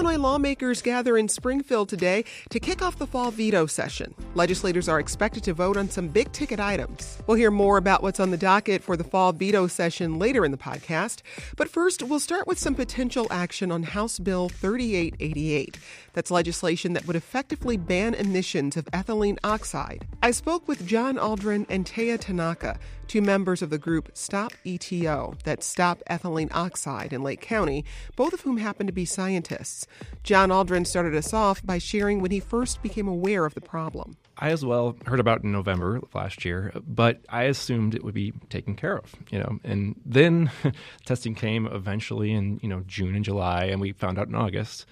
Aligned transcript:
Illinois 0.00 0.16
lawmakers 0.16 0.80
gather 0.80 1.18
in 1.18 1.28
Springfield 1.28 1.90
today 1.90 2.24
to 2.48 2.58
kick 2.58 2.80
off 2.80 2.96
the 2.96 3.06
fall 3.06 3.30
veto 3.30 3.66
session. 3.66 4.14
Legislators 4.34 4.88
are 4.88 4.98
expected 4.98 5.44
to 5.44 5.52
vote 5.52 5.76
on 5.76 5.90
some 5.90 6.08
big 6.08 6.32
ticket 6.32 6.58
items. 6.58 7.18
We'll 7.26 7.36
hear 7.36 7.50
more 7.50 7.76
about 7.76 8.02
what's 8.02 8.18
on 8.18 8.30
the 8.30 8.38
docket 8.38 8.82
for 8.82 8.96
the 8.96 9.04
fall 9.04 9.34
veto 9.34 9.66
session 9.66 10.18
later 10.18 10.42
in 10.42 10.52
the 10.52 10.56
podcast. 10.56 11.20
But 11.54 11.68
first, 11.68 12.02
we'll 12.02 12.18
start 12.18 12.46
with 12.46 12.58
some 12.58 12.74
potential 12.74 13.26
action 13.30 13.70
on 13.70 13.82
House 13.82 14.18
Bill 14.18 14.48
3888. 14.48 15.78
That's 16.14 16.30
legislation 16.30 16.94
that 16.94 17.06
would 17.06 17.14
effectively 17.14 17.76
ban 17.76 18.14
emissions 18.14 18.78
of 18.78 18.86
ethylene 18.86 19.36
oxide. 19.44 20.06
I 20.22 20.30
spoke 20.30 20.66
with 20.66 20.86
John 20.86 21.16
Aldrin 21.16 21.66
and 21.68 21.84
Taya 21.84 22.18
Tanaka, 22.18 22.78
two 23.06 23.20
members 23.20 23.60
of 23.60 23.70
the 23.70 23.78
group 23.78 24.08
Stop 24.14 24.52
ETO, 24.64 25.42
that 25.42 25.64
Stop 25.64 26.00
Ethylene 26.08 26.54
Oxide 26.54 27.12
in 27.12 27.22
Lake 27.22 27.40
County, 27.40 27.84
both 28.14 28.32
of 28.32 28.42
whom 28.42 28.58
happen 28.58 28.86
to 28.86 28.92
be 28.92 29.04
scientists. 29.04 29.86
John 30.22 30.50
Aldrin 30.50 30.86
started 30.86 31.14
us 31.14 31.32
off 31.32 31.64
by 31.64 31.78
sharing 31.78 32.20
when 32.20 32.30
he 32.30 32.40
first 32.40 32.82
became 32.82 33.08
aware 33.08 33.44
of 33.46 33.54
the 33.54 33.60
problem. 33.60 34.16
I 34.36 34.50
as 34.50 34.64
well 34.64 34.96
heard 35.06 35.20
about 35.20 35.38
it 35.38 35.44
in 35.44 35.52
November 35.52 36.00
last 36.14 36.44
year, 36.44 36.72
but 36.86 37.20
I 37.28 37.44
assumed 37.44 37.94
it 37.94 38.04
would 38.04 38.14
be 38.14 38.32
taken 38.48 38.74
care 38.74 38.96
of, 38.96 39.14
you 39.30 39.38
know. 39.38 39.58
And 39.64 40.00
then 40.04 40.50
testing 41.04 41.34
came 41.34 41.66
eventually 41.66 42.32
in, 42.32 42.58
you 42.62 42.68
know, 42.68 42.82
June 42.86 43.14
and 43.14 43.24
July, 43.24 43.64
and 43.64 43.80
we 43.80 43.92
found 43.92 44.18
out 44.18 44.28
in 44.28 44.34
August. 44.34 44.86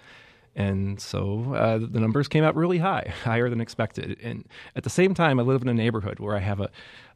And 0.54 1.00
so 1.00 1.54
uh, 1.54 1.78
the 1.78 2.00
numbers 2.00 2.26
came 2.26 2.42
out 2.42 2.56
really 2.56 2.78
high, 2.78 3.12
higher 3.24 3.48
than 3.48 3.60
expected. 3.60 4.18
And 4.22 4.46
at 4.74 4.82
the 4.82 4.90
same 4.90 5.14
time, 5.14 5.38
I 5.38 5.44
live 5.44 5.62
in 5.62 5.68
a 5.68 5.74
neighborhood 5.74 6.18
where 6.18 6.36
I 6.36 6.40
have 6.40 6.60
a, 6.60 6.70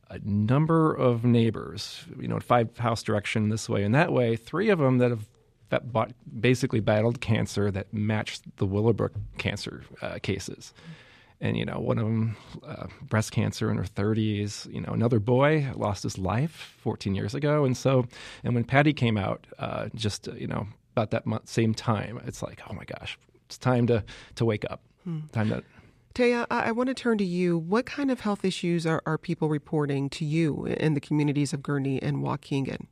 a 0.08 0.18
number 0.24 0.94
of 0.94 1.24
neighbors, 1.24 2.04
you 2.18 2.28
know, 2.28 2.38
five 2.38 2.76
house 2.78 3.02
direction 3.02 3.48
this 3.48 3.68
way 3.68 3.82
and 3.82 3.94
that 3.94 4.12
way, 4.12 4.36
three 4.36 4.68
of 4.68 4.78
them 4.78 4.98
that 4.98 5.10
have 5.10 5.26
that 5.72 6.12
basically 6.38 6.80
battled 6.80 7.22
cancer 7.22 7.70
that 7.70 7.92
matched 7.94 8.42
the 8.58 8.66
Willowbrook 8.66 9.12
cancer 9.38 9.82
uh, 10.02 10.18
cases. 10.22 10.74
And, 11.40 11.56
you 11.56 11.64
know, 11.64 11.80
one 11.80 11.98
of 11.98 12.04
them, 12.04 12.36
uh, 12.64 12.86
breast 13.00 13.32
cancer 13.32 13.70
in 13.70 13.78
her 13.78 13.84
30s. 13.84 14.72
You 14.72 14.82
know, 14.82 14.92
another 14.92 15.18
boy 15.18 15.66
lost 15.74 16.02
his 16.02 16.18
life 16.18 16.76
14 16.82 17.14
years 17.14 17.34
ago. 17.34 17.64
And 17.64 17.74
so, 17.74 18.04
and 18.44 18.54
when 18.54 18.64
Patty 18.64 18.92
came 18.92 19.16
out, 19.16 19.46
uh, 19.58 19.88
just, 19.94 20.28
you 20.36 20.46
know, 20.46 20.68
about 20.94 21.10
that 21.12 21.24
month, 21.24 21.48
same 21.48 21.72
time, 21.72 22.20
it's 22.26 22.42
like, 22.42 22.60
oh 22.68 22.74
my 22.74 22.84
gosh, 22.84 23.18
it's 23.46 23.56
time 23.56 23.86
to, 23.86 24.04
to 24.34 24.44
wake 24.44 24.66
up. 24.70 24.82
Hmm. 25.04 25.20
Time 25.32 25.48
to. 25.48 25.64
Taya, 26.14 26.46
I, 26.50 26.64
I 26.64 26.72
want 26.72 26.88
to 26.88 26.94
turn 26.94 27.16
to 27.16 27.24
you. 27.24 27.56
What 27.56 27.86
kind 27.86 28.10
of 28.10 28.20
health 28.20 28.44
issues 28.44 28.86
are, 28.86 29.02
are 29.06 29.16
people 29.16 29.48
reporting 29.48 30.10
to 30.10 30.26
you 30.26 30.66
in 30.66 30.92
the 30.92 31.00
communities 31.00 31.54
of 31.54 31.60
Gurnee 31.60 31.98
and 32.02 32.18
Waukegan? 32.18 32.88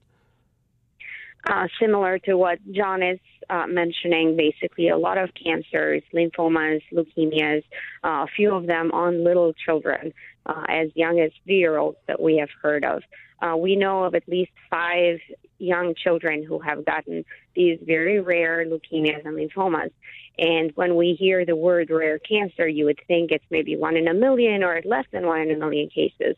Uh, 1.48 1.66
similar 1.80 2.18
to 2.18 2.34
what 2.36 2.58
John 2.72 3.02
is 3.02 3.18
uh, 3.48 3.66
mentioning, 3.66 4.36
basically 4.36 4.88
a 4.88 4.98
lot 4.98 5.18
of 5.18 5.30
cancers, 5.34 6.02
lymphomas, 6.14 6.82
leukemias, 6.92 7.62
uh, 8.04 8.24
a 8.24 8.26
few 8.36 8.54
of 8.54 8.66
them 8.66 8.92
on 8.92 9.24
little 9.24 9.52
children 9.54 10.12
uh, 10.46 10.64
as 10.68 10.90
young 10.94 11.20
as 11.20 11.30
three 11.44 11.58
year 11.58 11.78
olds 11.78 11.98
that 12.06 12.20
we 12.20 12.36
have 12.38 12.50
heard 12.62 12.84
of. 12.84 13.02
Uh, 13.42 13.56
we 13.56 13.74
know 13.74 14.04
of 14.04 14.14
at 14.14 14.28
least 14.28 14.50
five 14.68 15.18
young 15.58 15.94
children 15.94 16.44
who 16.44 16.58
have 16.58 16.84
gotten 16.84 17.24
these 17.54 17.78
very 17.82 18.20
rare 18.20 18.64
leukemias 18.66 19.24
and 19.24 19.36
lymphomas. 19.36 19.90
And 20.38 20.72
when 20.74 20.96
we 20.96 21.16
hear 21.18 21.44
the 21.44 21.56
word 21.56 21.90
rare 21.90 22.18
cancer, 22.18 22.66
you 22.66 22.86
would 22.86 23.00
think 23.06 23.30
it's 23.30 23.44
maybe 23.50 23.76
one 23.76 23.96
in 23.96 24.08
a 24.08 24.14
million 24.14 24.62
or 24.62 24.80
less 24.84 25.04
than 25.12 25.26
one 25.26 25.40
in 25.40 25.50
a 25.50 25.58
million 25.58 25.88
cases. 25.88 26.36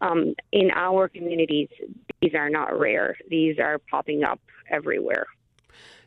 Um, 0.00 0.34
in 0.52 0.70
our 0.74 1.08
communities, 1.08 1.68
these 2.20 2.34
are 2.34 2.50
not 2.50 2.78
rare. 2.78 3.16
These 3.28 3.58
are 3.58 3.78
popping 3.78 4.22
up 4.22 4.40
everywhere. 4.70 5.26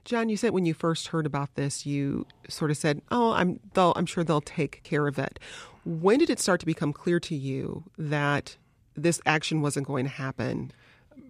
John, 0.05 0.29
you 0.29 0.37
said 0.37 0.51
when 0.51 0.65
you 0.65 0.73
first 0.73 1.07
heard 1.07 1.25
about 1.25 1.55
this, 1.55 1.85
you 1.85 2.25
sort 2.49 2.71
of 2.71 2.77
said, 2.77 3.01
"Oh, 3.11 3.31
I'm 3.31 3.59
they'll, 3.73 3.93
I'm 3.95 4.05
sure 4.05 4.23
they'll 4.23 4.41
take 4.41 4.83
care 4.83 5.07
of 5.07 5.17
it." 5.17 5.39
When 5.85 6.19
did 6.19 6.29
it 6.29 6.39
start 6.39 6.59
to 6.61 6.65
become 6.65 6.93
clear 6.93 7.19
to 7.21 7.35
you 7.35 7.83
that 7.97 8.57
this 8.95 9.21
action 9.25 9.61
wasn't 9.61 9.87
going 9.87 10.05
to 10.05 10.11
happen? 10.11 10.71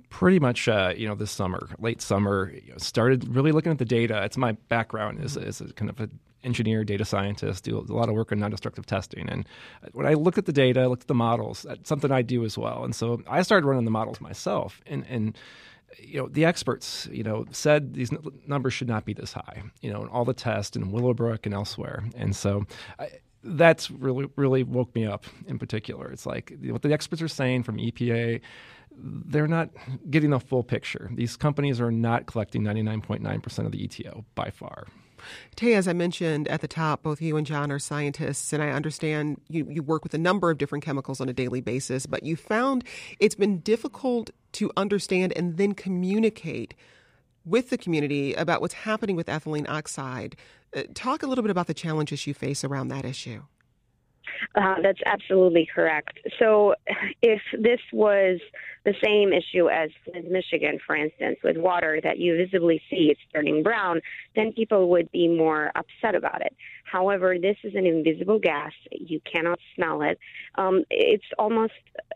Pretty 0.10 0.40
much, 0.40 0.68
uh, 0.68 0.94
you 0.96 1.08
know, 1.08 1.16
this 1.16 1.32
summer, 1.32 1.70
late 1.80 2.02
summer, 2.02 2.52
you 2.54 2.72
know, 2.72 2.78
started 2.78 3.28
really 3.36 3.52
looking 3.52 3.72
at 3.72 3.80
the 3.80 3.86
data. 3.86 4.24
It's 4.24 4.38
my 4.38 4.52
background 4.70 5.24
as, 5.24 5.38
as 5.38 5.60
a 5.60 5.74
kind 5.74 5.90
of 5.90 6.00
an 6.00 6.20
engineer, 6.44 6.84
data 6.84 7.04
scientist, 7.04 7.64
do 7.64 7.78
a 7.78 7.94
lot 7.94 8.10
of 8.10 8.16
work 8.16 8.32
on 8.32 8.40
non-destructive 8.40 8.86
testing. 8.86 9.28
And 9.28 9.48
when 9.94 10.06
I 10.06 10.14
look 10.14 10.38
at 10.38 10.46
the 10.46 10.54
data, 10.54 10.82
I 10.82 10.86
look 10.86 11.02
at 11.02 11.08
the 11.08 11.16
models, 11.16 11.64
that's 11.64 11.90
something 11.90 12.12
I 12.12 12.22
do 12.22 12.46
as 12.46 12.58
well. 12.58 12.84
And 12.84 12.96
so 12.96 13.24
I 13.28 13.42
started 13.42 13.66
running 13.66 13.86
the 13.86 13.92
models 13.92 14.22
myself. 14.22 14.82
And, 14.86 15.04
and 15.10 15.38
you 16.00 16.22
know, 16.22 16.28
the 16.28 16.46
experts, 16.46 17.08
you 17.12 17.24
know, 17.24 17.46
said 17.52 17.94
these 17.94 18.12
n- 18.12 18.20
numbers 18.48 18.74
should 18.74 18.88
not 18.88 19.06
be 19.06 19.14
this 19.14 19.34
high, 19.34 19.64
you 19.82 19.92
know, 19.92 20.02
in 20.02 20.08
all 20.10 20.26
the 20.26 20.34
tests 20.34 20.76
in 20.76 20.92
Willowbrook 20.92 21.46
and 21.46 21.54
elsewhere. 21.54 22.04
And 22.16 22.36
so 22.36 22.66
I, 23.00 23.10
that's 23.44 23.92
really 23.92 24.28
really 24.36 24.64
woke 24.64 24.94
me 24.96 25.06
up 25.06 25.26
in 25.48 25.60
particular. 25.60 26.12
It's 26.12 26.26
like 26.26 26.54
what 26.64 26.82
the 26.82 26.94
experts 26.94 27.22
are 27.22 27.28
saying 27.28 27.64
from 27.64 27.78
EPA, 27.78 28.42
they're 28.96 29.48
not 29.48 29.70
getting 30.10 30.30
the 30.30 30.40
full 30.40 30.64
picture. 30.64 31.10
These 31.14 31.36
companies 31.36 31.82
are 31.82 31.92
not 31.92 32.26
collecting 32.26 32.64
99.9% 32.64 33.66
of 33.66 33.72
the 33.72 33.88
ETO 33.88 34.24
by 34.36 34.50
far. 34.50 34.88
Tay, 35.56 35.74
as 35.76 35.88
I 35.88 35.94
mentioned 35.94 36.48
at 36.48 36.62
the 36.62 36.68
top, 36.68 37.04
both 37.04 37.22
you 37.22 37.38
and 37.38 37.46
John 37.46 37.72
are 37.72 37.80
scientists, 37.80 38.54
and 38.54 38.62
I 38.62 38.70
understand 38.70 39.42
you, 39.50 39.68
you 39.70 39.84
work 39.84 40.04
with 40.04 40.14
a 40.14 40.18
number 40.18 40.50
of 40.50 40.58
different 40.58 40.84
chemicals 40.84 41.22
on 41.22 41.30
a 41.30 41.34
daily 41.34 41.62
basis, 41.62 42.06
but 42.06 42.24
you 42.24 42.36
found 42.36 42.84
it's 43.20 43.36
been 43.36 43.60
difficult 43.60 44.30
to 44.54 44.72
understand 44.78 45.34
and 45.36 45.58
then 45.58 45.74
communicate 45.74 46.74
with 47.46 47.70
the 47.70 47.78
community 47.78 48.34
about 48.34 48.62
what's 48.62 48.74
happening 48.74 49.16
with 49.16 49.28
ethylene 49.28 49.68
oxide. 49.70 50.36
Uh, 50.76 50.84
talk 50.94 51.24
a 51.24 51.28
little 51.28 51.44
bit 51.44 51.52
about 51.52 51.68
the 51.68 51.74
challenges 51.74 52.26
you 52.26 52.34
face 52.34 52.64
around 52.64 52.88
that 52.88 53.06
issue. 53.06 53.44
Uh, 54.56 54.76
that's 54.82 55.00
absolutely 55.06 55.68
correct. 55.74 56.20
So, 56.40 56.76
if 57.22 57.42
this 57.60 57.80
was 57.92 58.40
the 58.86 58.94
same 59.04 59.32
issue 59.32 59.70
as 59.70 59.90
Flint, 60.04 60.30
Michigan, 60.30 60.80
for 60.86 60.96
instance, 60.96 61.38
with 61.44 61.58
water 61.58 62.00
that 62.04 62.18
you 62.18 62.36
visibly 62.36 62.82
see 62.90 63.10
it's 63.12 63.22
turning 63.34 63.64
brown, 63.64 64.02
then 64.36 64.52
people 64.54 64.90
would 64.90 65.12
be 65.12 65.28
more 65.28 65.72
upset 65.76 66.16
about 66.16 66.42
it. 66.42 66.54
However, 66.94 67.40
this 67.42 67.58
is 67.64 67.74
an 67.74 67.88
invisible 67.88 68.38
gas. 68.38 68.72
You 68.92 69.20
cannot 69.22 69.58
smell 69.74 70.04
it. 70.04 70.20
Um, 70.54 70.84
it's 70.92 71.26
almost 71.40 71.74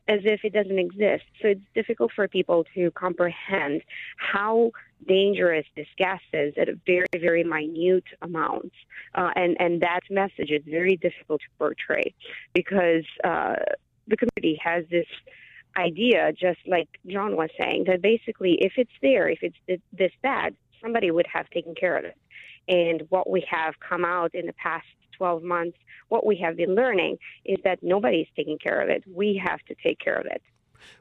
as 0.08 0.20
if 0.24 0.42
it 0.44 0.54
doesn't 0.54 0.78
exist. 0.78 1.24
So 1.42 1.48
it's 1.48 1.68
difficult 1.74 2.12
for 2.16 2.28
people 2.28 2.64
to 2.76 2.92
comprehend 2.92 3.82
how 4.18 4.70
dangerous 5.08 5.66
this 5.76 5.88
gas 5.98 6.22
is 6.32 6.54
at 6.62 6.70
a 6.70 6.78
very, 6.86 7.08
very 7.20 7.44
minute 7.44 8.04
amounts. 8.22 8.76
Uh, 9.16 9.32
and, 9.36 9.58
and 9.60 9.82
that 9.82 10.02
message 10.12 10.52
is 10.52 10.62
very 10.68 10.96
difficult 10.96 11.42
to 11.42 11.48
portray 11.58 12.14
because 12.54 13.06
uh, 13.24 13.56
the 14.08 14.16
community 14.16 14.60
has 14.64 14.86
this 14.92 15.08
idea, 15.76 16.32
just 16.34 16.60
like 16.68 16.88
John 17.08 17.36
was 17.36 17.50
saying, 17.60 17.86
that 17.88 18.04
basically 18.04 18.60
if 18.62 18.74
it's 18.78 18.98
there, 19.02 19.28
if 19.28 19.40
it's 19.42 19.82
this 19.92 20.12
bad, 20.22 20.56
somebody 20.80 21.10
would 21.10 21.26
have 21.34 21.50
taken 21.50 21.74
care 21.74 21.98
of 21.98 22.06
it. 22.06 22.16
And 22.68 23.04
what 23.10 23.30
we 23.30 23.46
have 23.50 23.76
come 23.80 24.04
out 24.04 24.34
in 24.34 24.46
the 24.46 24.54
past 24.54 24.86
12 25.18 25.44
months, 25.44 25.78
what 26.10 26.26
we 26.26 26.38
have 26.38 26.58
been 26.58 26.76
learning 26.76 27.18
is 27.46 27.58
that 27.64 27.80
nobody's 27.82 28.28
taking 28.36 28.58
care 28.58 28.82
of 28.82 28.90
it. 28.90 29.04
We 29.08 29.42
have 29.44 29.60
to 29.68 29.76
take 29.84 30.00
care 30.00 30.18
of 30.18 30.26
it. 30.26 30.42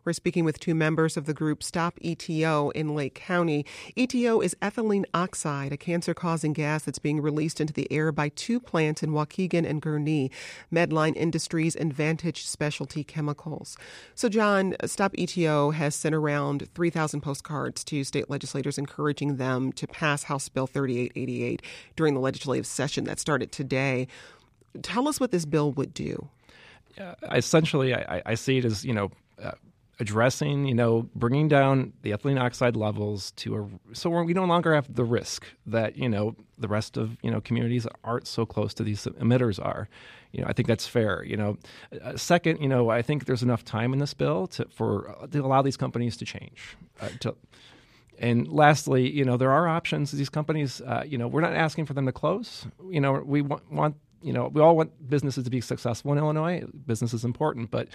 We're 0.05 0.13
speaking 0.13 0.45
with 0.45 0.61
two 0.61 0.75
members 0.75 1.17
of 1.17 1.27
the 1.27 1.35
group 1.35 1.63
Stop 1.63 1.99
ETO 2.01 2.73
in 2.73 2.95
Lake 2.95 3.15
County. 3.15 3.65
ETO 3.97 4.45
is 4.45 4.55
ethylene 4.63 5.05
oxide, 5.15 5.73
a 5.73 5.77
cancer 5.77 6.15
causing 6.15 6.53
gas 6.53 6.85
that's 6.85 6.99
being 6.99 7.21
released 7.21 7.61
into 7.61 7.73
the 7.73 7.91
air 7.91 8.13
by 8.13 8.29
two 8.31 8.61
plants 8.61 9.03
in 9.03 9.11
Waukegan 9.11 9.69
and 9.69 9.83
Gurnee, 9.83 10.31
Medline 10.73 11.17
Industries 11.17 11.75
and 11.77 11.93
Vantage 11.93 12.47
Specialty 12.47 13.05
Chemicals. 13.05 13.77
So, 14.15 14.29
John, 14.29 14.75
Stop 14.85 15.13
ETO 15.15 15.75
has 15.75 15.95
sent 15.95 16.15
around 16.15 16.69
3,000 16.75 17.21
postcards 17.21 17.85
to 17.85 18.05
state 18.05 18.31
legislators 18.31 18.79
encouraging 18.79 19.37
them 19.37 19.73
to 19.73 19.87
pass 19.87 20.25
House 20.25 20.49
Bill 20.49 20.67
3888 20.67 21.63
during 21.97 22.15
the 22.15 22.21
legislative 22.21 22.67
session 22.67 23.05
that 23.05 23.19
started 23.19 23.53
today. 23.53 24.09
Tell 24.83 25.09
us 25.09 25.19
what 25.19 25.31
this 25.31 25.45
bill 25.45 25.73
would 25.73 25.95
do. 25.95 26.29
Yeah, 26.97 27.15
essentially, 27.33 27.95
I, 27.95 28.23
I 28.25 28.35
see 28.35 28.59
it 28.59 28.65
as, 28.65 28.85
you 28.85 28.95
know, 28.95 29.11
uh, 29.43 29.53
addressing, 29.99 30.67
you 30.67 30.75
know, 30.75 31.09
bringing 31.15 31.49
down 31.49 31.93
the 32.03 32.11
ethylene 32.11 32.41
oxide 32.41 32.77
levels 32.77 33.31
to 33.33 33.57
a 33.57 33.95
so 33.95 34.11
we 34.11 34.35
no 34.35 34.45
longer 34.45 34.75
have 34.75 34.95
the 34.95 35.05
risk 35.05 35.47
that 35.65 35.97
you 35.97 36.09
know 36.09 36.37
the 36.59 36.69
rest 36.69 36.97
of 36.97 37.17
you 37.23 37.31
know 37.31 37.41
communities 37.41 37.87
aren't 38.05 38.27
so 38.27 38.45
close 38.45 38.75
to 38.75 38.83
these 38.83 39.05
emitters 39.05 39.65
are. 39.65 39.89
You 40.33 40.43
know, 40.43 40.49
I 40.49 40.53
think 40.53 40.69
that's 40.69 40.87
fair. 40.87 41.25
You 41.25 41.37
know, 41.37 41.57
uh, 42.03 42.17
second, 42.17 42.61
you 42.61 42.69
know, 42.69 42.91
I 42.91 43.01
think 43.01 43.25
there's 43.25 43.43
enough 43.43 43.65
time 43.65 43.95
in 43.95 43.99
this 43.99 44.13
bill 44.13 44.47
to 44.49 44.67
for 44.69 45.29
to 45.31 45.39
allow 45.39 45.63
these 45.63 45.77
companies 45.77 46.17
to 46.19 46.25
change. 46.25 46.77
Uh, 47.01 47.09
to, 47.21 47.37
and 48.19 48.49
lastly, 48.49 49.11
you 49.11 49.25
know, 49.25 49.37
there 49.37 49.53
are 49.53 49.69
options. 49.69 50.11
These 50.11 50.31
companies, 50.31 50.81
uh, 50.81 51.05
you 51.07 51.19
know, 51.19 51.29
we're 51.29 51.43
not 51.43 51.55
asking 51.55 51.87
for 51.87 51.95
them 51.95 52.07
to 52.07 52.13
close. 52.13 52.67
You 52.91 53.01
know, 53.01 53.13
we 53.13 53.43
want, 53.43 53.71
want 53.71 53.97
you 54.23 54.33
know, 54.33 54.49
we 54.49 54.61
all 54.61 54.77
want 54.77 55.09
businesses 55.09 55.45
to 55.45 55.51
be 55.51 55.61
successful 55.61 56.13
in 56.13 56.19
Illinois. 56.19 56.65
Business 56.87 57.13
is 57.15 57.25
important, 57.25 57.71
but 57.71 57.89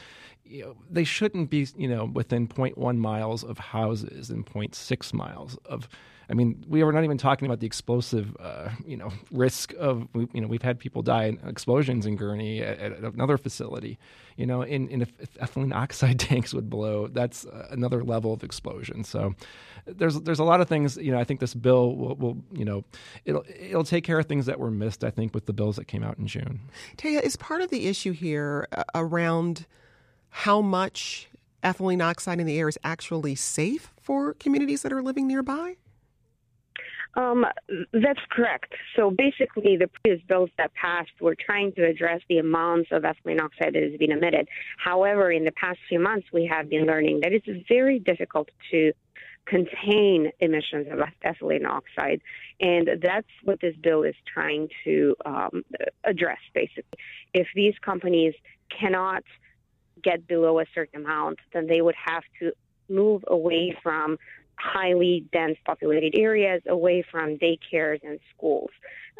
you 0.44 0.64
know, 0.64 0.76
they 0.90 1.04
shouldn't 1.04 1.50
be, 1.50 1.68
you 1.76 1.88
know, 1.88 2.06
within 2.06 2.48
0.1 2.48 2.98
miles 2.98 3.44
of 3.44 3.58
houses 3.58 4.30
and 4.30 4.46
0.6 4.46 5.14
miles 5.14 5.58
of. 5.66 5.88
I 6.32 6.34
mean, 6.34 6.64
we 6.70 6.82
are 6.82 6.94
not 6.94 7.04
even 7.04 7.18
talking 7.18 7.46
about 7.46 7.60
the 7.60 7.66
explosive, 7.66 8.38
uh, 8.40 8.70
you 8.86 8.96
know, 8.96 9.12
risk 9.32 9.74
of, 9.78 10.08
you 10.16 10.40
know, 10.40 10.48
we've 10.48 10.62
had 10.62 10.80
people 10.80 11.02
die 11.02 11.26
in 11.26 11.40
explosions 11.46 12.06
in 12.06 12.18
Gurnee 12.18 12.62
at, 12.62 12.80
at 12.80 13.14
another 13.14 13.38
facility, 13.38 14.00
you 14.38 14.46
know, 14.46 14.62
and, 14.62 14.90
and 14.90 15.02
if, 15.02 15.12
if, 15.20 15.34
ethylene 15.34 15.76
oxide 15.76 16.20
tanks 16.22 16.54
would 16.54 16.70
blow, 16.70 17.08
that's 17.08 17.46
another 17.70 18.02
level 18.02 18.32
of 18.32 18.46
explosion. 18.46 19.04
So 19.04 19.36
there's 19.86 20.22
there's 20.22 20.40
a 20.40 20.46
lot 20.46 20.62
of 20.62 20.70
things, 20.70 20.96
you 20.96 21.12
know, 21.12 21.20
I 21.20 21.26
think 21.26 21.42
this 21.42 21.54
bill 21.54 21.98
will, 21.98 22.16
will, 22.16 22.38
you 22.54 22.64
know, 22.64 22.86
it'll 23.26 23.44
it'll 23.60 23.84
take 23.84 24.06
care 24.06 24.18
of 24.18 24.26
things 24.26 24.46
that 24.46 24.58
were 24.58 24.72
missed, 24.72 25.04
I 25.04 25.10
think, 25.10 25.34
with 25.34 25.48
the 25.48 25.54
bills 25.54 25.76
that 25.76 25.86
came 25.86 26.04
out 26.04 26.18
in 26.18 26.28
June. 26.28 26.62
Taya, 26.96 27.22
is 27.22 27.36
part 27.36 27.62
of 27.62 27.70
the 27.72 27.88
issue 27.88 28.14
here 28.14 28.70
uh, 28.72 28.84
around 28.96 29.66
how 30.30 30.62
much 30.62 31.28
ethylene 31.62 32.02
oxide 32.02 32.40
in 32.40 32.46
the 32.46 32.58
air 32.58 32.70
is 32.70 32.80
actually 32.86 33.36
safe 33.36 33.92
for 34.02 34.34
communities 34.36 34.82
that 34.84 34.94
are 34.94 35.04
living 35.04 35.28
nearby? 35.28 35.76
Um, 37.16 37.46
that's 37.92 38.20
correct. 38.30 38.74
So 38.96 39.12
basically, 39.12 39.78
the 39.78 39.88
previous 39.88 40.24
bills 40.28 40.50
that 40.58 40.74
passed 40.74 41.12
were 41.20 41.36
trying 41.36 41.74
to 41.74 41.86
address 41.86 42.22
the 42.30 42.38
amounts 42.38 42.90
of 42.92 43.04
ethylene 43.04 43.42
oxide 43.42 43.74
that 43.74 43.84
is 43.84 43.98
being 43.98 44.12
emitted. 44.12 44.48
However, 44.78 45.32
in 45.32 45.44
the 45.44 45.52
past 45.52 45.80
few 45.90 46.00
months, 46.00 46.28
we 46.32 46.46
have 46.46 46.70
been 46.70 46.86
learning 46.86 47.20
that 47.24 47.34
it's 47.34 47.48
very 47.68 48.00
difficult 48.00 48.50
to 48.72 48.94
contain 49.46 50.32
emissions 50.40 50.88
of 50.92 51.00
ethylene 51.26 51.66
oxide. 51.68 52.22
And 52.60 52.90
that's 53.02 53.28
what 53.44 53.60
this 53.60 53.76
bill 53.82 54.04
is 54.04 54.16
trying 54.32 54.70
to 54.86 55.16
um, 55.26 55.64
address, 56.04 56.40
basically. 56.54 57.00
If 57.34 57.48
these 57.56 57.74
companies 57.84 58.34
cannot 58.70 59.24
get 60.02 60.28
below 60.28 60.60
a 60.60 60.66
certain 60.74 61.04
amount, 61.04 61.40
then 61.54 61.68
they 61.68 61.82
would 61.82 61.96
have 62.06 62.24
to 62.40 62.54
move 62.90 63.24
away 63.28 63.76
from 63.82 64.18
highly 64.62 65.26
dense 65.32 65.58
populated 65.66 66.18
areas, 66.18 66.62
away 66.68 67.04
from 67.10 67.38
daycares 67.38 68.00
and 68.04 68.20
schools. 68.36 68.70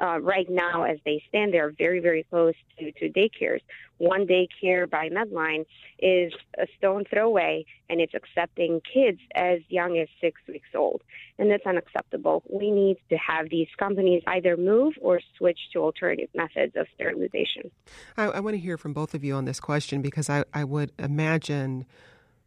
Uh, 0.02 0.20
right 0.20 0.50
now, 0.50 0.84
as 0.84 0.98
they 1.06 1.22
stand, 1.30 1.54
they're 1.54 1.72
very, 1.72 2.00
very 2.00 2.24
close 2.24 2.56
to, 2.80 2.92
to 2.94 3.10
daycares. 3.10 3.62
One 3.98 4.26
daycare 4.26 4.90
by 4.90 5.10
Medline 5.10 5.66
is 6.00 6.34
a 6.58 6.66
stone 6.78 7.04
throw 7.08 7.28
away, 7.28 7.66
and 7.88 8.02
it's 8.02 8.16
accepting 8.16 8.82
kids 8.92 9.20
as 9.36 9.60
young 9.70 10.00
as 10.00 10.08
six 10.20 10.42
weeks 10.48 10.70
old. 10.74 11.04
And 11.38 11.52
that's 11.52 11.66
unacceptable. 11.68 12.42
We 12.50 12.72
need 12.72 12.98
to 13.10 13.18
have 13.18 13.50
these 13.50 13.68
companies 13.78 14.24
either 14.26 14.58
move 14.58 14.94
or 15.02 15.20
switch 15.38 15.60
to 15.74 15.80
alternative 15.80 16.30
methods 16.34 16.76
of 16.76 16.88
sterilization. 16.96 17.70
I, 18.18 18.24
I 18.26 18.40
want 18.40 18.56
to 18.56 18.60
hear 18.60 18.78
from 18.78 18.94
both 18.94 19.14
of 19.14 19.24
you 19.24 19.36
on 19.36 19.46
this 19.46 19.60
question 19.60 20.02
because 20.02 20.32
I, 20.32 20.46
I 20.52 20.64
would 20.64 20.94
imagine 20.98 21.86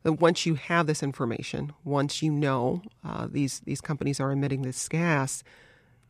that 0.05 0.21
once 0.21 0.47
you 0.47 0.55
have 0.55 0.87
this 0.87 1.03
information, 1.03 1.73
once 1.83 2.23
you 2.23 2.31
know 2.31 2.83
uh, 3.05 3.27
these 3.29 3.61
these 3.61 3.81
companies 3.81 4.21
are 4.21 4.31
emitting 4.31 4.63
this 4.63 4.89
gas, 4.89 5.43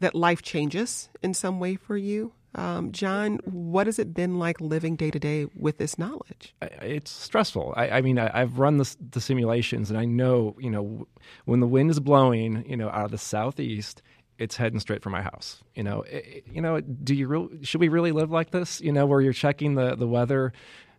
that 0.00 0.14
life 0.14 0.42
changes 0.42 1.08
in 1.22 1.32
some 1.32 1.58
way 1.58 1.76
for 1.76 1.96
you. 1.96 2.32
Um, 2.56 2.92
John, 2.92 3.40
what 3.44 3.86
has 3.86 3.98
it 3.98 4.14
been 4.14 4.38
like 4.38 4.60
living 4.60 4.94
day 4.94 5.10
to 5.10 5.18
day 5.18 5.46
with 5.56 5.78
this 5.78 5.98
knowledge? 5.98 6.54
It's 6.62 7.10
stressful. 7.10 7.74
I, 7.76 7.90
I 7.90 8.00
mean, 8.00 8.16
I, 8.16 8.38
have 8.38 8.60
run 8.60 8.76
the, 8.76 8.96
the 9.10 9.20
simulations, 9.20 9.90
and 9.90 9.98
I 9.98 10.04
know, 10.04 10.54
you 10.60 10.70
know, 10.70 11.08
when 11.46 11.58
the 11.58 11.66
wind 11.66 11.90
is 11.90 11.98
blowing, 11.98 12.64
you 12.68 12.76
know, 12.76 12.90
out 12.90 13.06
of 13.06 13.10
the 13.10 13.18
southeast, 13.18 14.02
it's 14.38 14.56
heading 14.56 14.78
straight 14.78 15.02
for 15.02 15.10
my 15.10 15.22
house. 15.22 15.62
You 15.74 15.82
know, 15.82 16.02
it, 16.02 16.44
you 16.52 16.60
know, 16.60 16.80
do 16.80 17.14
you 17.14 17.58
should 17.62 17.80
we 17.80 17.88
really 17.88 18.12
live 18.12 18.30
like 18.30 18.50
this? 18.50 18.80
You 18.80 18.92
know, 18.92 19.06
where 19.06 19.20
you're 19.20 19.32
checking 19.32 19.74
the 19.74 19.96
the 19.96 20.06
weather 20.06 20.52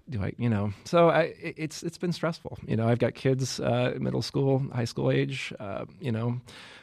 do 0.10 0.22
I, 0.22 0.34
you 0.38 0.50
know, 0.50 0.72
so 0.84 1.10
I, 1.10 1.34
it's 1.40 1.82
it's 1.84 1.98
been 1.98 2.14
stressful. 2.14 2.60
You 2.68 2.76
know, 2.76 2.88
I've 2.88 3.00
got 3.00 3.16
kids, 3.16 3.60
uh, 3.60 3.96
middle 4.00 4.22
school, 4.22 4.64
high 4.74 4.86
school 4.86 5.12
age. 5.12 5.52
Uh, 5.60 5.86
you 6.00 6.12
know, 6.12 6.40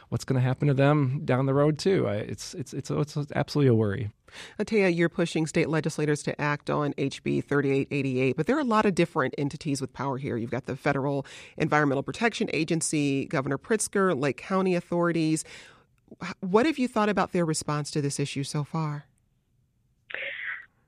what's 0.09 0.25
going 0.25 0.41
to 0.41 0.47
happen 0.47 0.69
to 0.69 0.75
them 0.75 1.23
down 1.25 1.47
the 1.47 1.55
road 1.55 1.79
too? 1.79 2.09
I, 2.09 2.17
it's 2.17 2.55
it's 2.55 2.73
it's 2.73 2.91
it's 2.91 3.17
absolutely 3.35 3.69
a 3.69 3.75
worry. 3.75 4.11
Atea, 4.59 4.95
you're 4.97 5.09
pushing 5.09 5.47
state 5.47 5.69
legislators 5.69 6.23
to 6.25 6.41
act 6.41 6.71
on 6.71 6.95
HB 6.95 7.45
3888, 7.45 8.37
but 8.37 8.47
there 8.47 8.57
are 8.57 8.61
a 8.61 8.65
lot 8.65 8.87
of 8.87 8.95
different 8.95 9.35
entities 9.39 9.81
with 9.81 9.93
power 9.93 10.19
here. 10.19 10.37
You've 10.37 10.51
got 10.51 10.67
the 10.67 10.77
Federal 10.77 11.27
Environmental 11.59 12.03
Protection 12.03 12.49
Agency, 12.53 13.27
Governor 13.27 13.59
Pritzker, 13.59 14.19
Lake 14.19 14.39
County 14.39 14.75
authorities. 14.75 15.45
What 16.41 16.67
have 16.67 16.79
you 16.79 16.89
thought 16.89 17.09
about 17.09 17.33
their 17.33 17.45
response 17.45 17.91
to 17.93 18.01
this 18.01 18.19
issue 18.19 18.45
so 18.45 18.65
far? 18.65 19.07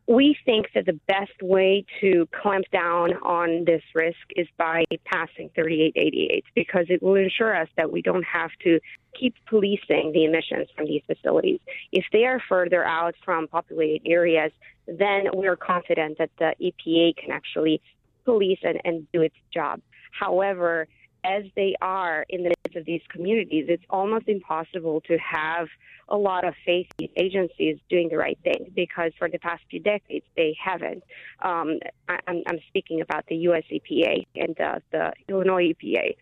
We 0.06 0.36
think 0.44 0.66
that 0.74 0.84
the 0.84 0.98
best 1.08 1.32
way 1.40 1.84
to 2.00 2.28
clamp 2.42 2.66
down 2.70 3.14
on 3.22 3.64
this 3.64 3.82
risk 3.94 4.18
is 4.36 4.46
by 4.58 4.84
passing 5.06 5.50
3888 5.54 6.44
because 6.54 6.86
it 6.90 7.02
will 7.02 7.14
ensure 7.14 7.56
us 7.56 7.68
that 7.76 7.90
we 7.90 8.02
don't 8.02 8.24
have 8.24 8.50
to 8.62 8.78
keep 9.18 9.34
policing 9.48 10.12
the 10.12 10.24
emissions 10.24 10.68
from 10.76 10.86
these 10.86 11.02
facilities. 11.06 11.60
If 11.90 12.04
they 12.12 12.24
are 12.24 12.40
further 12.48 12.84
out 12.84 13.14
from 13.24 13.48
populated 13.48 14.06
areas, 14.06 14.52
then 14.86 15.24
we're 15.32 15.56
confident 15.56 16.18
that 16.18 16.30
the 16.38 16.54
EPA 16.60 17.16
can 17.16 17.30
actually 17.30 17.80
police 18.26 18.58
and, 18.62 18.80
and 18.84 19.06
do 19.12 19.22
its 19.22 19.36
job. 19.52 19.80
However, 20.18 20.86
as 21.24 21.44
they 21.56 21.74
are 21.80 22.24
in 22.28 22.42
the 22.42 22.50
midst 22.50 22.76
of 22.76 22.84
these 22.84 23.00
communities, 23.10 23.66
it's 23.68 23.84
almost 23.88 24.28
impossible 24.28 25.00
to 25.02 25.16
have 25.18 25.68
a 26.08 26.16
lot 26.16 26.46
of 26.46 26.54
faith 26.66 26.86
in 26.98 27.08
agencies 27.16 27.78
doing 27.88 28.08
the 28.10 28.16
right 28.16 28.38
thing 28.44 28.70
because 28.74 29.12
for 29.18 29.28
the 29.28 29.38
past 29.38 29.62
few 29.70 29.80
decades 29.80 30.26
they 30.36 30.54
haven't. 30.62 31.02
Um, 31.42 31.78
I, 32.08 32.18
am 32.28 32.58
speaking 32.68 33.00
about 33.00 33.24
the 33.28 33.36
U.S. 33.36 33.64
EPA 33.72 34.26
and 34.36 34.60
uh, 34.60 34.80
the 34.92 35.12
Illinois 35.28 35.72
EPA. 35.72 36.14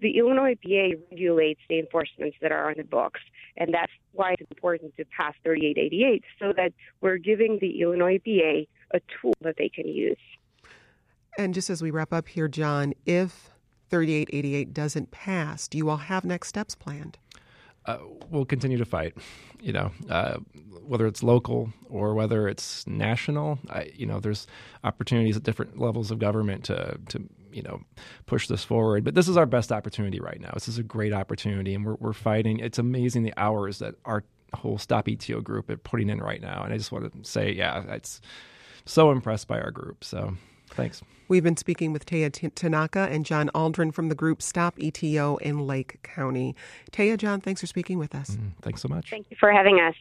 The 0.00 0.18
Illinois 0.18 0.54
EPA 0.54 1.00
regulates 1.10 1.60
the 1.68 1.78
enforcements 1.78 2.36
that 2.40 2.52
are 2.52 2.68
on 2.68 2.74
the 2.76 2.84
books, 2.84 3.20
and 3.56 3.74
that's 3.74 3.92
why 4.12 4.34
it's 4.38 4.50
important 4.50 4.96
to 4.96 5.04
pass 5.04 5.34
3888 5.42 6.24
so 6.38 6.52
that 6.56 6.72
we're 7.00 7.18
giving 7.18 7.58
the 7.60 7.80
Illinois 7.80 8.18
EPA 8.18 8.68
a 8.92 9.00
tool 9.20 9.34
that 9.40 9.56
they 9.58 9.68
can 9.68 9.88
use. 9.88 10.18
And 11.36 11.54
just 11.54 11.70
as 11.70 11.82
we 11.82 11.90
wrap 11.90 12.12
up 12.12 12.28
here, 12.28 12.48
John, 12.48 12.94
if 13.06 13.50
3888 13.90 14.74
doesn't 14.74 15.10
pass, 15.10 15.68
do 15.68 15.78
you 15.78 15.88
all 15.88 15.96
have 15.96 16.24
next 16.24 16.48
steps 16.48 16.74
planned? 16.74 17.18
Uh, 17.86 17.98
we'll 18.30 18.44
continue 18.44 18.76
to 18.76 18.84
fight. 18.84 19.14
You 19.60 19.72
know, 19.72 19.90
uh, 20.10 20.38
whether 20.86 21.06
it's 21.06 21.22
local 21.22 21.72
or 21.88 22.14
whether 22.14 22.46
it's 22.46 22.86
national. 22.86 23.58
I, 23.70 23.90
you 23.94 24.06
know, 24.06 24.20
there's 24.20 24.46
opportunities 24.84 25.36
at 25.36 25.42
different 25.42 25.78
levels 25.78 26.10
of 26.10 26.18
government 26.18 26.64
to 26.64 26.98
to 27.08 27.28
you 27.50 27.62
know 27.62 27.80
push 28.26 28.46
this 28.46 28.62
forward. 28.62 29.04
But 29.04 29.14
this 29.14 29.28
is 29.28 29.36
our 29.36 29.46
best 29.46 29.72
opportunity 29.72 30.20
right 30.20 30.40
now. 30.40 30.50
This 30.52 30.68
is 30.68 30.78
a 30.78 30.82
great 30.82 31.12
opportunity, 31.12 31.74
and 31.74 31.84
we're 31.84 31.94
we're 31.94 32.12
fighting. 32.12 32.58
It's 32.58 32.78
amazing 32.78 33.22
the 33.22 33.34
hours 33.36 33.78
that 33.78 33.94
our 34.04 34.24
whole 34.54 34.78
Stop 34.78 35.06
ETO 35.06 35.42
group 35.42 35.68
are 35.70 35.76
putting 35.76 36.08
in 36.08 36.20
right 36.20 36.40
now. 36.40 36.62
And 36.62 36.72
I 36.72 36.78
just 36.78 36.92
want 36.92 37.12
to 37.12 37.28
say, 37.28 37.52
yeah, 37.52 37.82
it's 37.88 38.20
so 38.84 39.10
impressed 39.10 39.48
by 39.48 39.60
our 39.60 39.70
group. 39.70 40.04
So 40.04 40.34
thanks. 40.70 41.02
We've 41.28 41.44
been 41.44 41.58
speaking 41.58 41.92
with 41.92 42.06
Taya 42.06 42.32
Tanaka 42.54 43.08
and 43.10 43.26
John 43.26 43.50
Aldrin 43.54 43.92
from 43.92 44.08
the 44.08 44.14
group 44.14 44.40
Stop 44.40 44.78
ETO 44.78 45.38
in 45.42 45.66
Lake 45.66 46.02
County. 46.02 46.56
Taya, 46.90 47.18
John, 47.18 47.42
thanks 47.42 47.60
for 47.60 47.66
speaking 47.66 47.98
with 47.98 48.14
us. 48.14 48.30
Mm, 48.30 48.52
thanks 48.62 48.80
so 48.80 48.88
much. 48.88 49.10
Thank 49.10 49.26
you 49.30 49.36
for 49.38 49.52
having 49.52 49.78
us. 49.78 49.94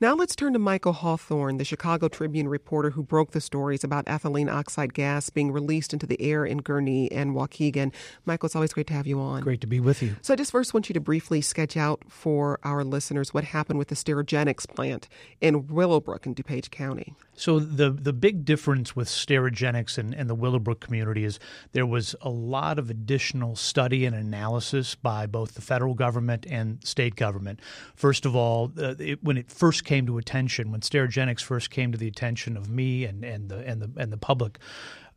Now 0.00 0.14
let's 0.14 0.36
turn 0.36 0.52
to 0.52 0.58
Michael 0.58 0.92
Hawthorne, 0.92 1.58
the 1.58 1.64
Chicago 1.64 2.06
Tribune 2.08 2.46
reporter 2.46 2.90
who 2.90 3.02
broke 3.02 3.32
the 3.32 3.40
stories 3.40 3.82
about 3.82 4.04
ethylene 4.06 4.52
oxide 4.52 4.94
gas 4.94 5.30
being 5.30 5.50
released 5.50 5.92
into 5.92 6.06
the 6.06 6.20
air 6.22 6.44
in 6.44 6.62
Gurnee 6.62 7.08
and 7.10 7.34
Waukegan. 7.34 7.92
Michael, 8.24 8.46
it's 8.46 8.56
always 8.56 8.72
great 8.72 8.86
to 8.86 8.94
have 8.94 9.06
you 9.06 9.20
on. 9.20 9.42
Great 9.42 9.60
to 9.60 9.66
be 9.66 9.80
with 9.80 10.00
you. 10.00 10.14
So 10.22 10.32
I 10.32 10.36
just 10.36 10.52
first 10.52 10.72
want 10.74 10.88
you 10.88 10.94
to 10.94 11.00
briefly 11.00 11.40
sketch 11.40 11.76
out 11.76 12.02
for 12.08 12.60
our 12.62 12.84
listeners 12.84 13.34
what 13.34 13.44
happened 13.44 13.80
with 13.80 13.88
the 13.88 13.96
Sterigenics 13.96 14.68
plant 14.68 15.08
in 15.40 15.66
Willowbrook 15.66 16.24
in 16.24 16.34
DuPage 16.34 16.70
County. 16.70 17.14
So 17.38 17.60
the 17.60 17.90
the 17.90 18.12
big 18.12 18.44
difference 18.44 18.96
with 18.96 19.06
Sterigenics 19.08 19.96
and, 19.96 20.12
and 20.12 20.28
the 20.28 20.34
Willowbrook 20.34 20.80
community 20.80 21.24
is 21.24 21.38
there 21.72 21.86
was 21.86 22.16
a 22.20 22.28
lot 22.28 22.80
of 22.80 22.90
additional 22.90 23.54
study 23.54 24.04
and 24.04 24.16
analysis 24.16 24.96
by 24.96 25.26
both 25.26 25.54
the 25.54 25.62
federal 25.62 25.94
government 25.94 26.46
and 26.50 26.84
state 26.84 27.14
government. 27.14 27.60
First 27.94 28.26
of 28.26 28.34
all, 28.34 28.72
uh, 28.76 28.96
it, 28.98 29.22
when 29.22 29.36
it 29.36 29.52
first 29.52 29.84
came 29.84 30.04
to 30.06 30.18
attention, 30.18 30.72
when 30.72 30.80
Sterigenics 30.80 31.42
first 31.42 31.70
came 31.70 31.92
to 31.92 31.98
the 31.98 32.08
attention 32.08 32.56
of 32.56 32.68
me 32.68 33.04
and, 33.04 33.24
and 33.24 33.48
the 33.48 33.58
and 33.58 33.80
the 33.80 33.90
and 34.00 34.12
the 34.12 34.18
public, 34.18 34.58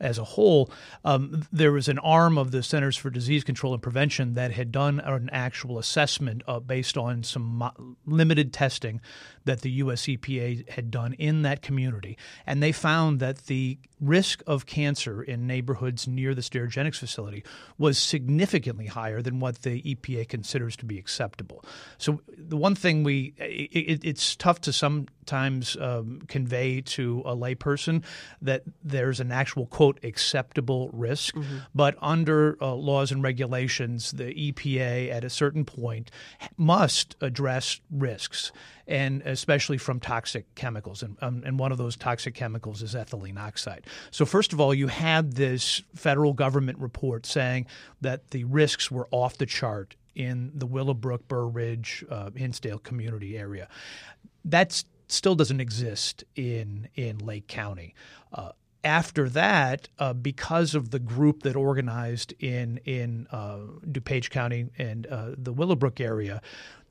as 0.02 0.18
a 0.18 0.24
whole. 0.24 0.70
Um, 1.06 1.48
there 1.52 1.72
was 1.72 1.88
an 1.88 2.00
arm 2.00 2.38
of 2.38 2.52
the 2.52 2.64
Centers 2.64 2.98
for 2.98 3.10
Disease 3.10 3.44
Control 3.44 3.74
and 3.74 3.82
Prevention 3.82 4.34
that 4.34 4.52
had 4.52 4.72
done 4.72 5.00
an 5.00 5.30
actual 5.32 5.80
assessment 5.80 6.42
uh, 6.48 6.60
based 6.60 6.98
on 6.98 7.24
some 7.24 7.44
mo- 7.44 7.96
limited 8.06 8.52
testing 8.52 9.00
that 9.46 9.62
the 9.62 9.72
U.S. 9.72 10.04
EPA 10.04 10.70
had 10.70 10.92
done 10.92 11.14
in 11.14 11.44
that 11.44 11.62
community, 11.62 12.18
and 12.46 12.62
they 12.62 12.72
found 12.72 13.20
that 13.20 13.46
the 13.46 13.78
risk 14.00 14.42
of 14.48 14.66
cancer 14.66 15.22
in 15.22 15.46
neighborhoods 15.46 16.08
near 16.08 16.34
the 16.34 16.42
Sterigenics 16.42 16.98
facility 16.98 17.44
was 17.78 17.98
significantly 17.98 18.88
higher 18.88 19.22
than 19.22 19.40
what 19.40 19.62
the 19.62 19.82
EPA 19.82 20.28
considers 20.28 20.76
to 20.78 20.86
be 20.86 20.98
acceptable. 20.98 21.64
So 21.98 22.22
the 22.38 22.58
one 22.58 22.76
thing 22.76 23.04
we 23.04 23.34
it, 23.38 24.04
it's 24.04 24.36
tough 24.36 24.62
to 24.62 24.74
sometimes 24.74 25.78
um, 25.80 26.22
convey 26.28 26.82
to 26.82 27.22
a 27.26 27.36
layperson 27.36 28.04
that 28.42 28.64
there's 28.84 29.20
an 29.20 29.32
actual 29.32 29.68
quote 29.68 29.91
acceptable 30.04 30.90
risk, 30.94 31.36
mm-hmm. 31.36 31.58
but 31.74 31.96
under 32.02 32.58
uh, 32.62 32.74
laws 32.74 33.12
and 33.12 33.24
regulations, 33.24 34.12
the 34.12 34.34
EPA 34.52 35.12
at 35.12 35.24
a 35.24 35.30
certain 35.30 35.66
point 35.66 36.12
must 36.58 37.16
address 37.22 37.80
risks 37.90 38.52
and 38.88 39.22
especially 39.22 39.78
from 39.78 40.00
toxic 40.00 40.54
chemicals. 40.56 41.02
And, 41.02 41.18
um, 41.22 41.44
and 41.46 41.58
one 41.58 41.72
of 41.72 41.78
those 41.78 41.96
toxic 41.96 42.36
chemicals 42.36 42.82
is 42.82 42.94
ethylene 42.94 43.40
oxide. 43.40 43.88
So, 44.12 44.26
first 44.26 44.54
of 44.54 44.60
all, 44.60 44.74
you 44.74 44.88
had 44.88 45.34
this 45.34 45.82
federal 45.96 46.34
government 46.34 46.78
report 46.80 47.26
saying 47.26 47.68
that 48.02 48.32
the 48.32 48.44
risks 48.44 48.92
were 48.92 49.08
off 49.12 49.38
the 49.38 49.46
chart 49.46 49.96
in 50.16 50.52
the 50.54 50.66
Willowbrook, 50.66 51.28
Burr 51.28 51.46
Ridge, 51.46 52.04
uh, 52.10 52.32
Hinsdale 52.36 52.80
community 52.80 53.38
area. 53.38 53.70
That 54.44 54.84
still 55.08 55.36
doesn't 55.36 55.60
exist 55.60 56.24
in 56.36 56.88
in 56.96 57.20
Lake 57.20 57.48
County. 57.48 57.96
Uh, 58.34 58.52
after 58.84 59.30
that, 59.30 59.90
uh, 60.00 60.14
because 60.14 60.76
of 60.76 60.92
the 60.92 61.00
group 61.00 61.44
that 61.44 61.56
organized 61.56 62.34
in 62.40 62.78
in 62.86 63.28
uh, 63.32 63.60
DuPage 63.86 64.30
County 64.30 64.68
and 64.78 65.08
uh, 65.08 65.32
the 65.38 65.54
Willowbrook 65.54 66.00
area, 66.00 66.42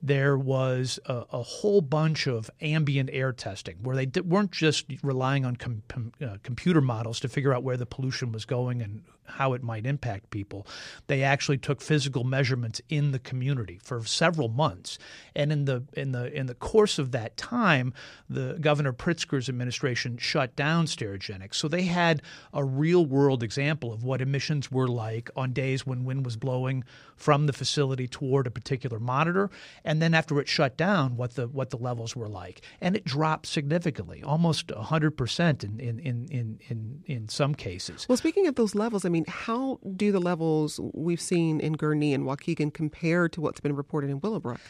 there 0.03 0.37
was 0.37 0.99
a, 1.07 1.25
a, 1.33 1.43
whole 1.43 1.81
bunch 1.83 2.27
of 2.27 2.51
ambient 2.61 3.11
air 3.13 3.33
testing 3.33 3.77
where 3.83 3.95
they 3.95 4.07
di- 4.07 4.21
weren't 4.21 4.51
just 4.51 4.87
relying 5.03 5.45
on 5.45 5.57
com- 5.57 5.83
com- 5.89 6.13
uh, 6.23 6.37
computer 6.43 6.81
models 6.81 7.21
to 7.21 7.29
figure 7.29 7.53
out 7.53 7.63
where 7.63 7.77
the 7.77 7.87
pollution 7.87 8.33
was 8.33 8.45
going 8.45 8.81
and 8.81 9.03
how 9.31 9.53
it 9.53 9.63
might 9.63 9.87
impact 9.87 10.31
people. 10.31 10.67
They 11.07 11.23
actually 11.23 11.59
took 11.59 11.81
physical 11.81 12.25
measurements 12.25 12.81
in 12.89 13.13
the 13.13 13.19
community 13.19 13.81
for 13.83 14.05
several 14.05 14.49
months, 14.49 14.99
and 15.35 15.53
in 15.53 15.65
the 15.65 15.85
in 15.95 16.13
the 16.13 16.33
in 16.37 16.47
the 16.47 16.55
course 16.55 16.99
of 16.99 17.13
that 17.13 17.37
time, 17.37 17.93
the 18.29 18.59
Governor 18.61 18.93
Pritzker's 18.93 19.49
administration 19.49 20.17
shut 20.19 20.57
down 20.57 20.87
Sterigenics. 20.87 21.55
So 21.55 21.69
they 21.69 21.83
had 21.83 22.23
a 22.53 22.65
real 22.65 23.07
world 23.07 23.43
example 23.43 23.93
of 23.93 24.05
what 24.05 24.21
emissions 24.21 24.71
were 24.71 24.89
like 24.89 25.31
on 25.37 25.53
days 25.53 25.87
when 25.87 26.05
wind 26.05 26.25
was 26.25 26.37
blowing 26.37 26.85
from 27.17 27.47
the 27.47 27.53
facility 27.53 28.09
toward 28.09 28.47
a 28.47 28.51
particular 28.51 28.99
monitor, 28.99 29.51
and 29.85 30.01
then 30.01 30.15
after 30.15 30.41
it 30.41 30.49
shut 30.49 30.77
down, 30.77 31.17
what 31.17 31.35
the 31.35 31.47
what 31.49 31.71
the 31.71 31.77
levels 31.77 32.17
were 32.17 32.29
like, 32.29 32.63
and 32.81 32.97
it 32.97 33.05
dropped 33.05 33.47
significantly, 33.47 34.23
almost 34.23 34.71
hundred 34.71 35.13
percent 35.13 35.63
in 35.63 35.79
in 35.79 35.99
in 36.01 36.59
in 36.69 37.03
in 37.07 37.29
some 37.29 37.55
cases. 37.55 38.07
Well, 38.09 38.17
speaking 38.17 38.47
of 38.47 38.55
those 38.55 38.75
levels, 38.75 39.05
I 39.05 39.09
mean 39.11 39.20
mean, 39.21 39.25
how 39.29 39.79
do 39.97 40.13
the 40.13 40.21
levels 40.21 40.81
we've 40.95 41.21
seen 41.21 41.61
in 41.61 41.77
Gurnee 41.77 42.15
and 42.15 42.25
Waukegan 42.25 42.73
compare 42.73 43.29
to 43.29 43.41
what's 43.41 43.61
been 43.61 43.77
reported 43.77 44.11
in 44.11 44.21
Willowbrook? 44.21 44.61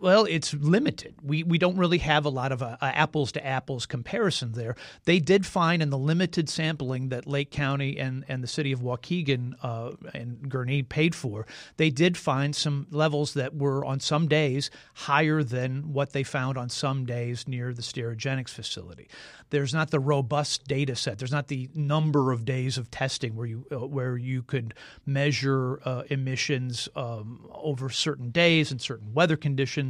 Well, 0.00 0.24
it's 0.24 0.52
limited. 0.54 1.14
We 1.22 1.42
we 1.42 1.58
don't 1.58 1.76
really 1.76 1.98
have 1.98 2.24
a 2.24 2.28
lot 2.28 2.52
of 2.52 2.62
a, 2.62 2.78
a 2.80 2.86
apples 2.86 3.32
to 3.32 3.46
apples 3.46 3.86
comparison 3.86 4.52
there. 4.52 4.76
They 5.04 5.20
did 5.20 5.46
find 5.46 5.82
in 5.82 5.90
the 5.90 5.98
limited 5.98 6.48
sampling 6.48 7.10
that 7.10 7.26
Lake 7.26 7.50
County 7.50 7.98
and, 7.98 8.24
and 8.28 8.42
the 8.42 8.48
city 8.48 8.72
of 8.72 8.80
Waukegan 8.80 9.54
uh, 9.62 9.92
and 10.12 10.50
Gurnee 10.50 10.88
paid 10.88 11.14
for, 11.14 11.46
they 11.76 11.90
did 11.90 12.16
find 12.16 12.56
some 12.56 12.86
levels 12.90 13.34
that 13.34 13.54
were 13.54 13.84
on 13.84 14.00
some 14.00 14.26
days 14.26 14.70
higher 14.94 15.42
than 15.42 15.92
what 15.92 16.12
they 16.12 16.22
found 16.22 16.58
on 16.58 16.68
some 16.68 17.04
days 17.04 17.46
near 17.46 17.72
the 17.72 17.82
Sterigenics 17.82 18.50
facility. 18.50 19.08
There's 19.50 19.74
not 19.74 19.90
the 19.90 20.00
robust 20.00 20.64
data 20.66 20.96
set. 20.96 21.18
There's 21.18 21.30
not 21.30 21.48
the 21.48 21.68
number 21.74 22.32
of 22.32 22.44
days 22.44 22.78
of 22.78 22.90
testing 22.90 23.36
where 23.36 23.46
you 23.46 23.66
uh, 23.70 23.86
where 23.86 24.16
you 24.16 24.42
could 24.42 24.74
measure 25.06 25.80
uh, 25.84 26.02
emissions 26.10 26.88
um, 26.96 27.48
over 27.52 27.90
certain 27.90 28.30
days 28.30 28.72
and 28.72 28.80
certain 28.80 29.12
weather 29.14 29.36
conditions 29.36 29.83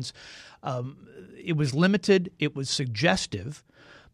um, 0.63 1.09
it 1.43 1.57
was 1.57 1.75
limited. 1.75 2.33
It 2.39 2.57
was 2.57 2.71
suggestive. 2.71 3.63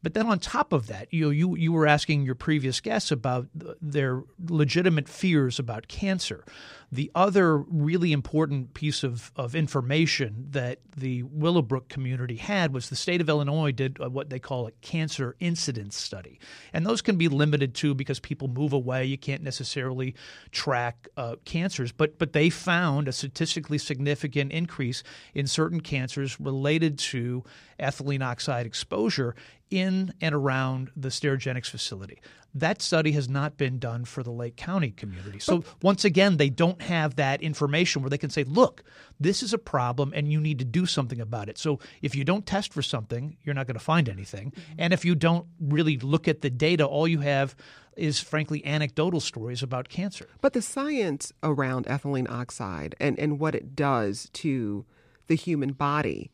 But 0.02 0.14
then 0.14 0.26
on 0.26 0.38
top 0.38 0.72
of 0.72 0.86
that, 0.86 1.12
you 1.12 1.30
you 1.30 1.56
you 1.56 1.72
were 1.72 1.86
asking 1.86 2.22
your 2.22 2.34
previous 2.34 2.80
guests 2.80 3.10
about 3.10 3.48
their 3.54 4.22
legitimate 4.48 5.08
fears 5.08 5.58
about 5.58 5.88
cancer. 5.88 6.44
The 6.92 7.10
other 7.14 7.58
really 7.58 8.12
important 8.12 8.74
piece 8.74 9.04
of, 9.04 9.30
of 9.36 9.54
information 9.54 10.48
that 10.50 10.80
the 10.96 11.22
Willowbrook 11.22 11.88
community 11.88 12.36
had 12.36 12.74
was 12.74 12.88
the 12.88 12.96
state 12.96 13.20
of 13.20 13.28
Illinois 13.28 13.70
did 13.70 13.98
what 13.98 14.28
they 14.28 14.40
call 14.40 14.66
a 14.66 14.72
cancer 14.80 15.36
incidence 15.38 15.96
study. 15.96 16.40
And 16.72 16.84
those 16.84 17.00
can 17.00 17.16
be 17.16 17.28
limited 17.28 17.74
to 17.76 17.94
because 17.94 18.18
people 18.18 18.48
move 18.48 18.72
away. 18.72 19.04
You 19.04 19.18
can't 19.18 19.42
necessarily 19.42 20.16
track 20.50 21.08
uh, 21.16 21.36
cancers. 21.44 21.92
But, 21.92 22.18
but 22.18 22.32
they 22.32 22.50
found 22.50 23.06
a 23.06 23.12
statistically 23.12 23.78
significant 23.78 24.50
increase 24.50 25.04
in 25.32 25.46
certain 25.46 25.80
cancers 25.80 26.40
related 26.40 26.98
to 26.98 27.44
ethylene 27.78 28.22
oxide 28.22 28.66
exposure 28.66 29.36
in 29.70 30.12
and 30.20 30.34
around 30.34 30.90
the 30.96 31.08
Sterigenics 31.08 31.70
facility. 31.70 32.20
That 32.54 32.82
study 32.82 33.12
has 33.12 33.28
not 33.28 33.56
been 33.56 33.78
done 33.78 34.04
for 34.04 34.24
the 34.24 34.32
Lake 34.32 34.56
County 34.56 34.90
community. 34.90 35.38
So 35.38 35.62
once 35.82 36.04
again, 36.04 36.36
they 36.36 36.50
don't 36.50 36.79
have 36.82 37.16
that 37.16 37.42
information 37.42 38.02
where 38.02 38.10
they 38.10 38.18
can 38.18 38.30
say, 38.30 38.44
look, 38.44 38.82
this 39.18 39.42
is 39.42 39.52
a 39.52 39.58
problem 39.58 40.12
and 40.14 40.32
you 40.32 40.40
need 40.40 40.58
to 40.58 40.64
do 40.64 40.86
something 40.86 41.20
about 41.20 41.48
it. 41.48 41.58
So 41.58 41.78
if 42.02 42.14
you 42.14 42.24
don't 42.24 42.46
test 42.46 42.72
for 42.72 42.82
something, 42.82 43.36
you're 43.42 43.54
not 43.54 43.66
going 43.66 43.78
to 43.78 43.84
find 43.84 44.08
anything. 44.08 44.50
Mm-hmm. 44.50 44.72
And 44.78 44.92
if 44.92 45.04
you 45.04 45.14
don't 45.14 45.46
really 45.60 45.98
look 45.98 46.28
at 46.28 46.42
the 46.42 46.50
data, 46.50 46.86
all 46.86 47.08
you 47.08 47.20
have 47.20 47.54
is 47.96 48.20
frankly 48.20 48.64
anecdotal 48.64 49.20
stories 49.20 49.62
about 49.62 49.88
cancer. 49.88 50.28
But 50.40 50.52
the 50.52 50.62
science 50.62 51.32
around 51.42 51.86
ethylene 51.86 52.30
oxide 52.30 52.94
and, 53.00 53.18
and 53.18 53.38
what 53.38 53.54
it 53.54 53.74
does 53.76 54.30
to 54.34 54.86
the 55.26 55.34
human 55.34 55.72
body 55.72 56.30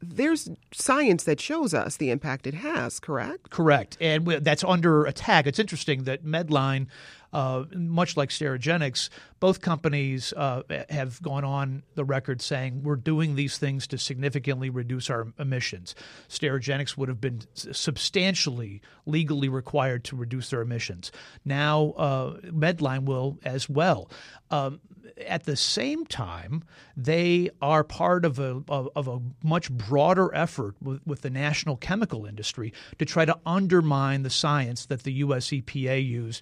there's 0.00 0.48
science 0.72 1.24
that 1.24 1.40
shows 1.40 1.74
us 1.74 1.96
the 1.96 2.10
impact 2.10 2.46
it 2.46 2.54
has, 2.54 3.00
correct? 3.00 3.50
Correct. 3.50 3.96
And 4.00 4.26
that's 4.26 4.62
under 4.64 5.04
attack. 5.04 5.46
It's 5.46 5.58
interesting 5.58 6.04
that 6.04 6.24
Medline 6.24 6.86
uh, 7.32 7.64
much 7.74 8.16
like 8.16 8.30
Sterigenics, 8.30 9.08
both 9.40 9.60
companies 9.60 10.32
uh, 10.36 10.62
have 10.88 11.20
gone 11.22 11.44
on 11.44 11.82
the 11.94 12.04
record 12.04 12.40
saying 12.40 12.82
we're 12.82 12.96
doing 12.96 13.34
these 13.34 13.58
things 13.58 13.86
to 13.88 13.98
significantly 13.98 14.70
reduce 14.70 15.10
our 15.10 15.28
emissions. 15.38 15.94
Sterigenics 16.28 16.96
would 16.96 17.08
have 17.08 17.20
been 17.20 17.42
substantially 17.54 18.80
legally 19.06 19.48
required 19.48 20.04
to 20.04 20.16
reduce 20.16 20.50
their 20.50 20.62
emissions. 20.62 21.12
Now, 21.44 21.90
uh, 21.96 22.40
Medline 22.42 23.04
will 23.04 23.38
as 23.44 23.68
well. 23.68 24.10
Um, 24.50 24.80
at 25.26 25.44
the 25.44 25.56
same 25.56 26.06
time, 26.06 26.62
they 26.96 27.50
are 27.60 27.84
part 27.84 28.24
of 28.24 28.38
a 28.38 28.62
of, 28.68 28.88
of 28.94 29.08
a 29.08 29.20
much 29.42 29.70
broader 29.70 30.34
effort 30.34 30.76
with, 30.80 31.00
with, 31.06 31.22
the 31.22 31.30
national 31.30 31.76
chemical 31.76 32.24
industry 32.24 32.72
to 32.98 33.04
try 33.04 33.24
to 33.24 33.36
undermine 33.44 34.22
the 34.22 34.30
science 34.30 34.86
that 34.86 35.02
the 35.02 35.12
U.S. 35.14 35.48
EPA 35.48 36.06
use 36.06 36.40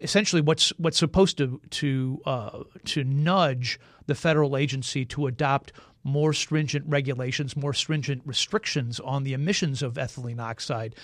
essentially 0.00 0.42
what's 0.42 0.70
what's 0.78 0.98
supposed 0.98 1.38
to 1.38 1.60
to 1.70 2.20
uh, 2.26 2.62
to 2.84 3.04
nudge 3.04 3.78
the 4.06 4.14
federal 4.14 4.56
agency 4.56 5.04
to 5.06 5.26
adopt 5.26 5.72
more 6.04 6.34
stringent 6.34 6.84
regulations, 6.86 7.56
more 7.56 7.72
stringent 7.72 8.22
restrictions 8.26 9.00
on 9.00 9.24
the 9.24 9.32
emissions 9.32 9.82
of 9.82 9.94
ethylene 9.94 10.40
oxide. 10.40 10.94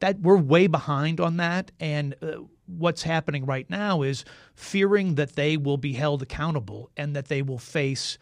That 0.00 0.20
we're 0.20 0.38
way 0.38 0.66
behind 0.66 1.20
on 1.20 1.36
that, 1.36 1.70
and 1.78 2.14
uh, 2.22 2.38
what's 2.66 3.02
happening 3.02 3.44
right 3.44 3.68
now 3.68 4.02
is 4.02 4.24
fearing 4.54 5.14
that 5.16 5.36
they 5.36 5.56
will 5.56 5.76
be 5.76 5.92
held 5.92 6.22
accountable 6.22 6.90
and 6.96 7.14
that 7.14 7.28
they 7.28 7.42
will 7.42 7.58
face 7.58 8.18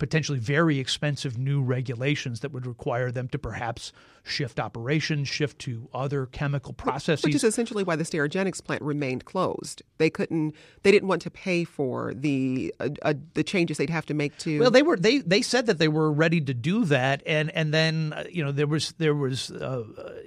potentially 0.00 0.38
very 0.38 0.80
expensive 0.80 1.38
new 1.38 1.62
regulations 1.62 2.40
that 2.40 2.50
would 2.50 2.66
require 2.66 3.12
them 3.12 3.28
to 3.28 3.38
perhaps 3.38 3.92
shift 4.24 4.58
operations, 4.58 5.28
shift 5.28 5.60
to 5.60 5.88
other 5.94 6.26
chemical 6.26 6.72
processes. 6.72 7.24
Which 7.24 7.34
is 7.36 7.44
essentially 7.44 7.84
why 7.84 7.94
the 7.94 8.02
Sterigenics 8.02 8.64
plant 8.64 8.82
remained 8.82 9.26
closed. 9.26 9.82
They 9.98 10.10
couldn't, 10.10 10.56
they 10.82 10.90
didn't 10.90 11.08
want 11.08 11.22
to 11.22 11.30
pay 11.30 11.62
for 11.64 12.12
the 12.14 12.74
uh, 12.80 12.88
uh, 13.02 13.14
the 13.34 13.44
changes 13.44 13.76
they'd 13.76 13.90
have 13.90 14.06
to 14.06 14.14
make 14.14 14.36
to. 14.38 14.58
Well, 14.58 14.70
they 14.70 14.82
were 14.82 14.96
they 14.96 15.18
they 15.18 15.42
said 15.42 15.66
that 15.66 15.78
they 15.78 15.88
were 15.88 16.10
ready 16.10 16.40
to 16.40 16.54
do 16.54 16.84
that, 16.86 17.22
and 17.26 17.50
and 17.50 17.72
then 17.72 18.14
uh, 18.16 18.24
you 18.30 18.42
know 18.42 18.50
there 18.50 18.66
was 18.66 18.92
there 18.98 19.14
was 19.14 19.50
uh, 19.52 19.84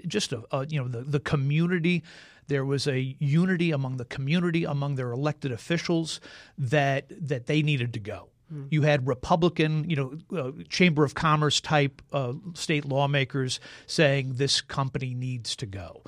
just 0.07 0.31
a, 0.31 0.43
a 0.51 0.67
you 0.67 0.79
know 0.79 0.87
the 0.87 1.01
the 1.01 1.19
community 1.19 2.03
there 2.47 2.65
was 2.65 2.87
a 2.87 3.15
unity 3.19 3.71
among 3.71 3.95
the 3.95 4.05
community, 4.05 4.65
among 4.65 4.95
their 4.95 5.11
elected 5.11 5.51
officials, 5.51 6.19
that 6.57 7.05
that 7.09 7.47
they 7.47 7.61
needed 7.61 7.93
to 7.93 7.99
go. 7.99 8.29
You 8.69 8.83
had 8.83 9.07
Republican, 9.07 9.89
you 9.89 9.95
know, 9.95 10.37
uh, 10.37 10.51
Chamber 10.69 11.03
of 11.03 11.15
Commerce 11.15 11.59
type 11.59 12.01
uh, 12.11 12.33
state 12.53 12.85
lawmakers 12.85 13.59
saying 13.87 14.33
this 14.35 14.61
company 14.61 15.13
needs 15.13 15.55
to 15.55 15.65
go. 15.65 16.03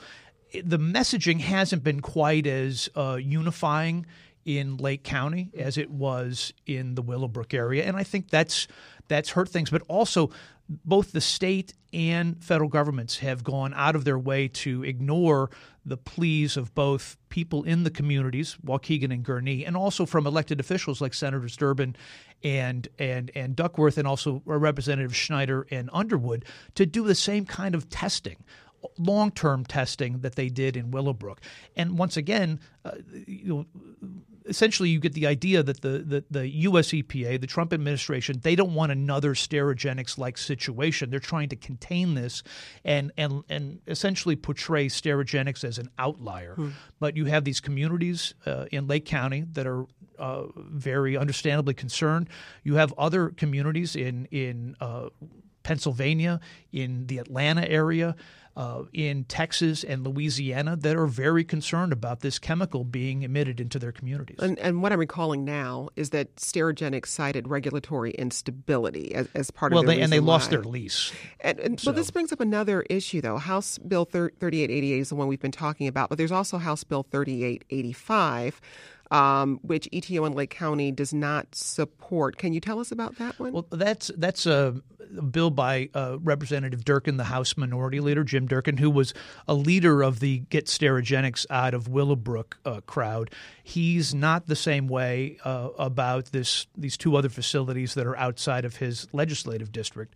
the 0.64 0.80
messaging 0.80 1.40
hasn't 1.40 1.84
been 1.84 2.02
quite 2.02 2.48
as 2.48 2.90
uh, 2.96 3.18
unifying 3.22 4.06
in 4.46 4.78
Lake 4.78 5.04
County 5.04 5.50
as 5.58 5.78
it 5.78 5.90
was 5.90 6.54
in 6.68 6.96
the 6.96 7.02
Willowbrook 7.02 7.54
area, 7.54 7.84
and 7.86 7.98
I 7.98 8.04
think 8.04 8.30
that's 8.30 8.68
that's 9.08 9.32
hurt 9.32 9.50
things. 9.50 9.70
But 9.70 9.82
also, 9.88 10.30
both 10.70 11.12
the 11.12 11.22
state 11.22 11.74
and 11.94 12.44
federal 12.44 12.70
governments 12.70 13.18
have 13.20 13.44
gone 13.44 13.74
out 13.74 13.96
of 13.96 14.06
their 14.06 14.20
way 14.20 14.48
to 14.50 14.84
ignore 14.84 15.50
the 15.86 15.98
pleas 15.98 16.58
of 16.58 16.74
both 16.74 17.18
people 17.30 17.64
in 17.64 17.84
the 17.84 17.92
communities, 17.92 18.58
Waukegan 18.66 19.14
and 19.14 19.24
Gurnee, 19.24 19.66
and 19.66 19.78
also 19.78 20.06
from 20.06 20.26
elected 20.26 20.60
officials 20.60 21.00
like 21.00 21.14
Senators 21.14 21.56
Durbin 21.56 21.96
and 22.44 22.88
and 22.98 23.32
and 23.36 23.56
Duckworth, 23.56 23.98
and 23.98 24.08
also 24.08 24.42
Representative 24.46 25.16
Schneider 25.16 25.68
and 25.70 25.90
Underwood, 25.94 26.46
to 26.76 26.86
do 26.86 27.04
the 27.04 27.16
same 27.16 27.46
kind 27.46 27.76
of 27.76 27.90
testing 27.90 28.38
long 28.98 29.32
term 29.32 29.66
testing 29.66 30.20
that 30.20 30.36
they 30.36 30.50
did 30.50 30.78
in 30.78 30.92
Willowbrook. 30.92 31.42
And 31.76 31.98
once 31.98 32.18
again, 32.18 32.60
uh, 32.84 32.92
you 33.28 33.66
know, 34.02 34.10
essentially 34.48 34.90
you 34.90 35.00
get 35.00 35.14
the 35.14 35.28
idea 35.28 35.64
that 35.64 35.82
the, 35.82 36.00
the, 36.00 36.24
the 36.30 36.48
US 36.50 36.90
EPA, 36.90 37.42
the 37.42 37.48
Trump 37.48 37.74
administration, 37.74 38.40
they 38.42 38.56
don't 38.56 38.74
want 38.74 38.92
another 38.92 39.34
Sterigenics 39.34 40.18
like 40.18 40.38
situation. 40.38 41.10
They're 41.10 41.20
trying 41.20 41.50
to 41.50 41.56
contain 41.56 42.14
this 42.16 42.44
and, 42.84 43.12
and, 43.18 43.44
and 43.50 43.80
essentially 43.88 44.36
portray 44.36 44.88
Sterigenics 44.88 45.64
as 45.64 45.78
an 45.78 45.90
outlier. 45.98 46.56
Hmm. 46.56 46.70
But 47.00 47.16
you 47.18 47.26
have 47.26 47.44
these 47.44 47.60
communities 47.60 48.34
uh, 48.46 48.66
in 48.72 48.88
Lake 48.88 49.06
County 49.06 49.46
that 49.54 49.66
are 49.66 49.86
uh, 50.20 50.44
very 50.56 51.18
understandably 51.18 51.74
concerned. 51.74 52.30
You 52.64 52.76
have 52.76 52.94
other 52.98 53.30
communities 53.30 53.96
in, 53.96 54.26
in 54.26 54.76
uh, 54.80 55.10
Pennsylvania, 55.64 56.40
in 56.72 57.08
the 57.08 57.18
Atlanta 57.18 57.68
area 57.68 58.16
uh, 58.56 58.84
in 58.94 59.26
Texas 59.26 59.84
and 59.84 60.06
Louisiana 60.06 60.76
that 60.78 60.96
are 60.96 61.08
very 61.08 61.44
concerned 61.44 61.92
about 61.92 62.22
this 62.22 62.40
chemical 62.40 62.84
being 62.84 63.24
emitted 63.24 63.60
into 63.60 63.80
their 63.80 63.92
communities. 63.92 64.38
And, 64.40 64.58
and 64.60 64.82
what 64.82 64.94
I'm 64.94 65.00
recalling 65.00 65.44
now 65.44 65.90
is 65.96 66.12
that 66.12 66.36
Sterigenics 66.38 67.08
cited 67.08 67.48
regulatory 67.48 68.12
instability 68.12 69.14
as, 69.14 69.28
as 69.36 69.52
part 69.52 69.74
well, 69.74 69.82
of 69.82 69.88
their 69.88 69.98
they, 69.98 70.02
and 70.02 70.12
they 70.12 70.20
why. 70.20 70.28
lost 70.28 70.50
their 70.50 70.64
lease. 70.64 71.12
And, 71.42 71.60
and 71.60 71.80
so. 71.80 71.92
Well, 71.92 71.96
this 71.96 72.12
brings 72.12 72.32
up 72.32 72.40
another 72.40 72.84
issue, 72.90 73.22
though. 73.22 73.38
House 73.38 73.78
Bill 73.78 74.06
3888 74.06 75.00
is 75.00 75.10
the 75.10 75.16
one 75.16 75.28
we've 75.28 75.42
been 75.42 75.52
talking 75.52 75.88
about, 75.88 76.10
but 76.10 76.18
there's 76.18 76.32
also 76.32 76.58
House 76.58 76.84
Bill 76.84 77.04
3885 77.04 78.62
um, 79.12 79.60
which 79.62 79.88
ETO 79.92 80.26
in 80.26 80.34
Lake 80.34 80.50
County 80.50 80.92
does 80.92 81.14
not 81.14 81.54
support. 81.54 82.38
Can 82.38 82.54
you 82.54 82.60
tell 82.60 82.80
us 82.80 82.92
about 82.92 83.18
that 83.18 83.40
one? 83.40 83.54
Well, 83.54 83.68
that's 83.72 84.12
that's 84.18 84.46
a 84.46 84.82
bill 85.32 85.50
by 85.50 85.90
uh, 85.94 86.18
Representative 86.22 86.84
Durkin, 86.86 87.18
the 87.18 87.26
House 87.26 87.58
Minority 87.58 88.00
Leader, 88.00 88.24
Jim 88.24 88.48
Durkin, 88.48 88.78
who 88.78 88.90
was 88.90 89.14
a 89.48 89.54
leader 89.54 90.02
of 90.02 90.20
the 90.20 90.40
Get 90.50 90.66
Sterigenics 90.66 91.46
out 91.50 91.74
of 91.74 91.88
Willowbrook 91.88 92.58
uh, 92.66 92.82
crowd. 92.82 93.32
He's 93.64 94.14
not 94.14 94.48
the 94.48 94.56
same 94.56 94.88
way 94.88 95.38
uh, 95.44 95.70
about 95.78 96.26
this 96.26 96.68
these 96.78 96.98
two 96.98 97.16
other 97.16 97.30
facilities 97.30 97.94
that 97.96 98.06
are 98.06 98.18
outside 98.18 98.66
of 98.66 98.78
his 98.78 99.08
legislative 99.14 99.72
district. 99.72 100.16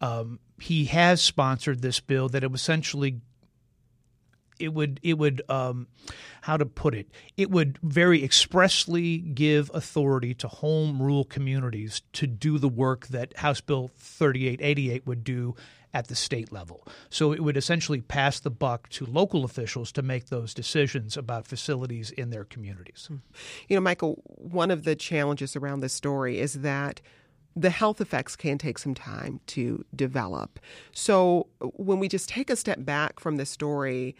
Um, 0.00 0.40
he 0.60 0.86
has 0.86 1.20
sponsored 1.20 1.82
this 1.82 2.00
bill 2.00 2.28
that 2.30 2.44
it 2.44 2.52
essentially 2.52 3.20
it 4.58 4.72
would 4.72 5.00
it 5.02 5.18
would 5.18 5.42
um, 5.48 5.86
how 6.42 6.56
to 6.56 6.66
put 6.66 6.94
it 6.94 7.08
it 7.36 7.50
would 7.50 7.78
very 7.82 8.22
expressly 8.24 9.18
give 9.18 9.70
authority 9.74 10.34
to 10.34 10.48
home 10.48 11.02
rule 11.02 11.24
communities 11.24 12.02
to 12.12 12.26
do 12.26 12.58
the 12.58 12.68
work 12.68 13.06
that 13.08 13.36
House 13.38 13.60
Bill 13.60 13.90
3888 13.96 15.06
would 15.06 15.24
do 15.24 15.54
at 15.96 16.08
the 16.08 16.14
state 16.14 16.52
level. 16.52 16.86
So 17.08 17.32
it 17.32 17.40
would 17.40 17.56
essentially 17.56 18.02
pass 18.02 18.38
the 18.38 18.50
buck 18.50 18.90
to 18.90 19.06
local 19.06 19.46
officials 19.46 19.90
to 19.92 20.02
make 20.02 20.26
those 20.26 20.52
decisions 20.52 21.16
about 21.16 21.46
facilities 21.46 22.10
in 22.10 22.28
their 22.28 22.44
communities. 22.44 23.06
Hmm. 23.08 23.16
You 23.66 23.76
know, 23.76 23.80
Michael, 23.80 24.22
one 24.26 24.70
of 24.70 24.84
the 24.84 24.94
challenges 24.94 25.56
around 25.56 25.80
this 25.80 25.94
story 25.94 26.38
is 26.38 26.60
that 26.60 27.00
the 27.56 27.70
health 27.70 28.02
effects 28.02 28.36
can 28.36 28.58
take 28.58 28.78
some 28.78 28.92
time 28.94 29.40
to 29.46 29.86
develop. 29.94 30.60
So 30.92 31.46
when 31.60 31.98
we 31.98 32.08
just 32.08 32.28
take 32.28 32.50
a 32.50 32.56
step 32.56 32.84
back 32.84 33.18
from 33.18 33.36
the 33.36 33.46
story, 33.46 34.14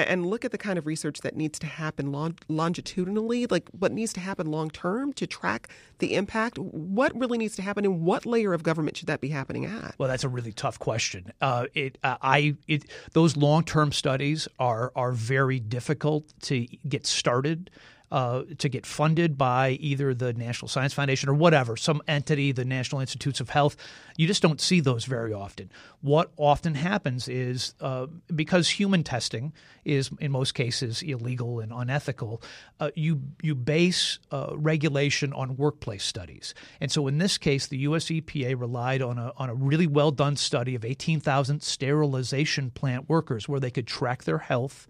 and 0.00 0.26
look 0.26 0.44
at 0.44 0.52
the 0.52 0.58
kind 0.58 0.78
of 0.78 0.86
research 0.86 1.20
that 1.20 1.36
needs 1.36 1.58
to 1.60 1.66
happen 1.66 2.12
long, 2.12 2.38
longitudinally, 2.48 3.46
like 3.46 3.68
what 3.70 3.92
needs 3.92 4.12
to 4.14 4.20
happen 4.20 4.50
long 4.50 4.70
term 4.70 5.12
to 5.14 5.26
track 5.26 5.68
the 5.98 6.14
impact. 6.14 6.58
What 6.58 7.18
really 7.18 7.38
needs 7.38 7.56
to 7.56 7.62
happen, 7.62 7.84
and 7.84 8.02
what 8.02 8.26
layer 8.26 8.52
of 8.52 8.62
government 8.62 8.96
should 8.96 9.08
that 9.08 9.20
be 9.20 9.28
happening 9.28 9.64
at? 9.64 9.94
Well, 9.98 10.08
that's 10.08 10.24
a 10.24 10.28
really 10.28 10.52
tough 10.52 10.78
question. 10.78 11.32
Uh, 11.40 11.66
it, 11.74 11.98
uh, 12.02 12.16
I, 12.22 12.56
it, 12.68 12.84
those 13.12 13.36
long 13.36 13.64
term 13.64 13.92
studies 13.92 14.48
are 14.58 14.92
are 14.94 15.12
very 15.12 15.60
difficult 15.60 16.32
to 16.42 16.66
get 16.88 17.06
started 17.06 17.70
uh, 18.14 18.44
to 18.58 18.68
get 18.68 18.86
funded 18.86 19.36
by 19.36 19.70
either 19.80 20.14
the 20.14 20.32
National 20.32 20.68
Science 20.68 20.94
Foundation 20.94 21.28
or 21.28 21.34
whatever, 21.34 21.76
some 21.76 22.00
entity, 22.06 22.52
the 22.52 22.64
National 22.64 23.00
Institutes 23.00 23.40
of 23.40 23.50
Health. 23.50 23.76
You 24.16 24.28
just 24.28 24.40
don't 24.40 24.60
see 24.60 24.78
those 24.78 25.04
very 25.04 25.32
often. 25.32 25.68
What 26.00 26.30
often 26.36 26.76
happens 26.76 27.26
is 27.26 27.74
uh, 27.80 28.06
because 28.32 28.68
human 28.68 29.02
testing 29.02 29.52
is 29.84 30.10
in 30.20 30.30
most 30.30 30.54
cases 30.54 31.02
illegal 31.02 31.58
and 31.58 31.72
unethical, 31.72 32.40
uh, 32.78 32.92
you 32.94 33.20
you 33.42 33.56
base 33.56 34.20
uh, 34.30 34.52
regulation 34.54 35.32
on 35.32 35.56
workplace 35.56 36.04
studies. 36.04 36.54
And 36.80 36.92
so 36.92 37.08
in 37.08 37.18
this 37.18 37.36
case, 37.36 37.66
the 37.66 37.78
U.S. 37.78 38.04
EPA 38.04 38.60
relied 38.60 39.02
on 39.02 39.18
a 39.18 39.32
on 39.38 39.50
a 39.50 39.54
really 39.56 39.88
well 39.88 40.12
done 40.12 40.36
study 40.36 40.76
of 40.76 40.84
18,000 40.84 41.64
sterilization 41.64 42.70
plant 42.70 43.08
workers 43.08 43.48
where 43.48 43.58
they 43.58 43.72
could 43.72 43.88
track 43.88 44.22
their 44.22 44.38
health 44.38 44.86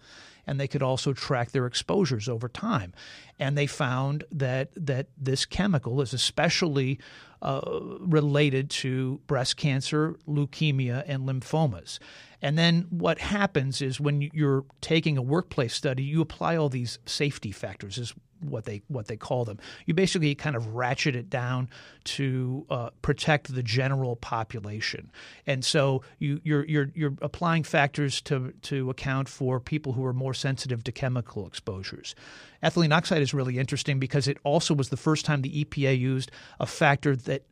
and 0.46 0.60
they 0.60 0.68
could 0.68 0.82
also 0.82 1.12
track 1.12 1.50
their 1.50 1.66
exposures 1.66 2.28
over 2.28 2.48
time. 2.48 2.92
And 3.38 3.56
they 3.58 3.66
found 3.66 4.24
that 4.30 4.70
that 4.76 5.08
this 5.16 5.44
chemical 5.44 6.00
is 6.00 6.12
especially 6.12 6.98
uh, 7.42 7.60
related 8.00 8.70
to 8.70 9.20
breast 9.26 9.56
cancer, 9.56 10.16
leukemia, 10.26 11.04
and 11.06 11.28
lymphomas. 11.28 11.98
And 12.44 12.58
then 12.58 12.86
what 12.90 13.18
happens 13.20 13.80
is 13.80 13.98
when 13.98 14.20
you're 14.20 14.66
taking 14.82 15.16
a 15.16 15.22
workplace 15.22 15.72
study, 15.72 16.02
you 16.02 16.20
apply 16.20 16.56
all 16.56 16.68
these 16.68 16.98
safety 17.06 17.52
factors, 17.52 17.96
is 17.96 18.12
what 18.40 18.66
they 18.66 18.82
what 18.88 19.06
they 19.06 19.16
call 19.16 19.46
them. 19.46 19.58
You 19.86 19.94
basically 19.94 20.34
kind 20.34 20.54
of 20.54 20.74
ratchet 20.74 21.16
it 21.16 21.30
down 21.30 21.70
to 22.04 22.66
uh, 22.68 22.90
protect 23.00 23.54
the 23.54 23.62
general 23.62 24.16
population, 24.16 25.10
and 25.46 25.64
so 25.64 26.02
you, 26.18 26.38
you're 26.44 26.66
you're 26.66 26.90
you're 26.94 27.14
applying 27.22 27.62
factors 27.62 28.20
to 28.22 28.52
to 28.62 28.90
account 28.90 29.30
for 29.30 29.58
people 29.58 29.94
who 29.94 30.04
are 30.04 30.12
more 30.12 30.34
sensitive 30.34 30.84
to 30.84 30.92
chemical 30.92 31.46
exposures. 31.46 32.14
Ethylene 32.62 32.94
oxide 32.94 33.22
is 33.22 33.32
really 33.32 33.58
interesting 33.58 33.98
because 33.98 34.28
it 34.28 34.36
also 34.44 34.74
was 34.74 34.90
the 34.90 34.98
first 34.98 35.24
time 35.24 35.40
the 35.40 35.64
EPA 35.64 35.98
used 35.98 36.30
a 36.60 36.66
factor 36.66 37.16
that 37.16 37.44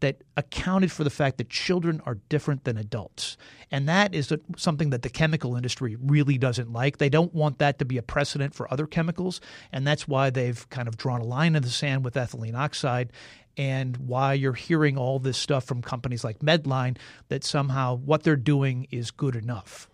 that 0.00 0.22
accounted 0.36 0.92
for 0.92 1.04
the 1.04 1.10
fact 1.10 1.38
that 1.38 1.50
children 1.50 2.00
are 2.06 2.18
different 2.28 2.64
than 2.64 2.76
adults. 2.76 3.36
And 3.70 3.88
that 3.88 4.14
is 4.14 4.32
something 4.56 4.90
that 4.90 5.02
the 5.02 5.08
chemical 5.08 5.56
industry 5.56 5.96
really 6.00 6.38
doesn't 6.38 6.72
like. 6.72 6.98
They 6.98 7.08
don't 7.08 7.34
want 7.34 7.58
that 7.58 7.78
to 7.80 7.84
be 7.84 7.98
a 7.98 8.02
precedent 8.02 8.54
for 8.54 8.72
other 8.72 8.86
chemicals. 8.86 9.40
And 9.72 9.86
that's 9.86 10.06
why 10.06 10.30
they've 10.30 10.68
kind 10.70 10.88
of 10.88 10.96
drawn 10.96 11.20
a 11.20 11.24
line 11.24 11.56
in 11.56 11.62
the 11.62 11.68
sand 11.68 12.04
with 12.04 12.14
ethylene 12.14 12.54
oxide 12.54 13.12
and 13.56 13.96
why 13.96 14.34
you're 14.34 14.52
hearing 14.52 14.96
all 14.96 15.18
this 15.18 15.36
stuff 15.36 15.64
from 15.64 15.82
companies 15.82 16.22
like 16.22 16.38
Medline 16.38 16.96
that 17.28 17.42
somehow 17.42 17.96
what 17.96 18.22
they're 18.22 18.36
doing 18.36 18.86
is 18.90 19.10
good 19.10 19.34
enough. 19.34 19.90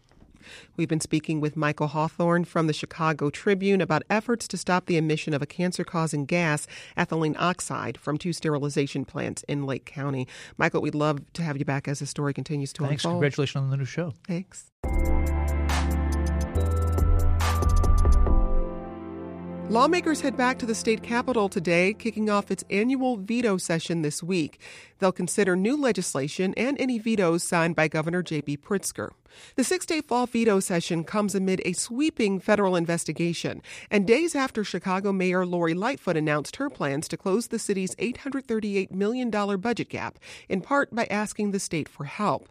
We've 0.77 0.89
been 0.89 1.01
speaking 1.01 1.41
with 1.41 1.57
Michael 1.57 1.89
Hawthorne 1.89 2.45
from 2.45 2.67
the 2.67 2.73
Chicago 2.73 3.31
Tribune 3.31 3.81
about 3.81 4.03
efforts 4.11 4.47
to 4.49 4.57
stop 4.57 4.87
the 4.87 4.97
emission 4.97 5.35
of 5.35 5.43
a 5.43 5.47
cancer 5.47 5.85
causing 5.85 6.25
gas, 6.25 6.67
ethylene 6.97 7.37
oxide, 7.39 7.99
from 7.99 8.19
two 8.19 8.33
sterilization 8.33 9.05
plants 9.05 9.45
in 9.49 9.67
Lake 9.67 9.85
County. 9.85 10.27
Michael, 10.57 10.81
we'd 10.83 10.95
love 10.95 11.21
to 11.33 11.43
have 11.43 11.57
you 11.57 11.65
back 11.65 11.89
as 11.89 11.99
the 11.99 12.07
story 12.07 12.35
continues 12.35 12.73
to 12.75 12.83
Thanks. 12.83 13.05
unfold. 13.05 13.23
Congratulations 13.23 13.63
on 13.63 13.71
the 13.71 13.77
new 13.77 13.85
show. 13.85 14.15
Thanks. 14.27 14.71
Lawmakers 19.71 20.21
head 20.21 20.37
back 20.37 20.59
to 20.59 20.67
the 20.67 20.75
state 20.75 21.03
capitol 21.03 21.49
today, 21.49 21.95
kicking 21.95 22.29
off 22.29 22.51
its 22.51 22.63
annual 22.69 23.17
veto 23.17 23.57
session 23.57 24.03
this 24.03 24.23
week. 24.23 24.61
They'll 25.05 25.13
consider 25.13 25.55
new 25.55 25.77
legislation 25.77 26.55
and 26.57 26.81
any 26.81 26.99
vetoes 26.99 27.43
signed 27.43 27.77
by 27.77 27.89
Governor 27.89 28.23
J.B. 28.23 28.57
Pritzker. 28.57 29.11
The 29.55 29.63
six 29.63 29.85
day 29.85 30.01
fall 30.01 30.25
veto 30.25 30.61
session 30.61 31.05
comes 31.05 31.35
amid 31.35 31.61
a 31.63 31.75
sweeping 31.75 32.41
federal 32.41 32.75
investigation 32.75 33.61
and 33.91 34.07
days 34.07 34.35
after 34.35 34.65
Chicago 34.65 35.13
Mayor 35.13 35.45
Lori 35.45 35.75
Lightfoot 35.75 36.17
announced 36.17 36.57
her 36.57 36.71
plans 36.71 37.07
to 37.09 37.19
close 37.19 37.49
the 37.49 37.59
city's 37.59 37.95
$838 37.97 38.93
million 38.93 39.29
budget 39.29 39.91
gap, 39.91 40.19
in 40.49 40.63
part 40.63 40.95
by 40.95 41.05
asking 41.11 41.51
the 41.51 41.61
state 41.61 41.87
for 41.87 42.05
help. 42.05 42.49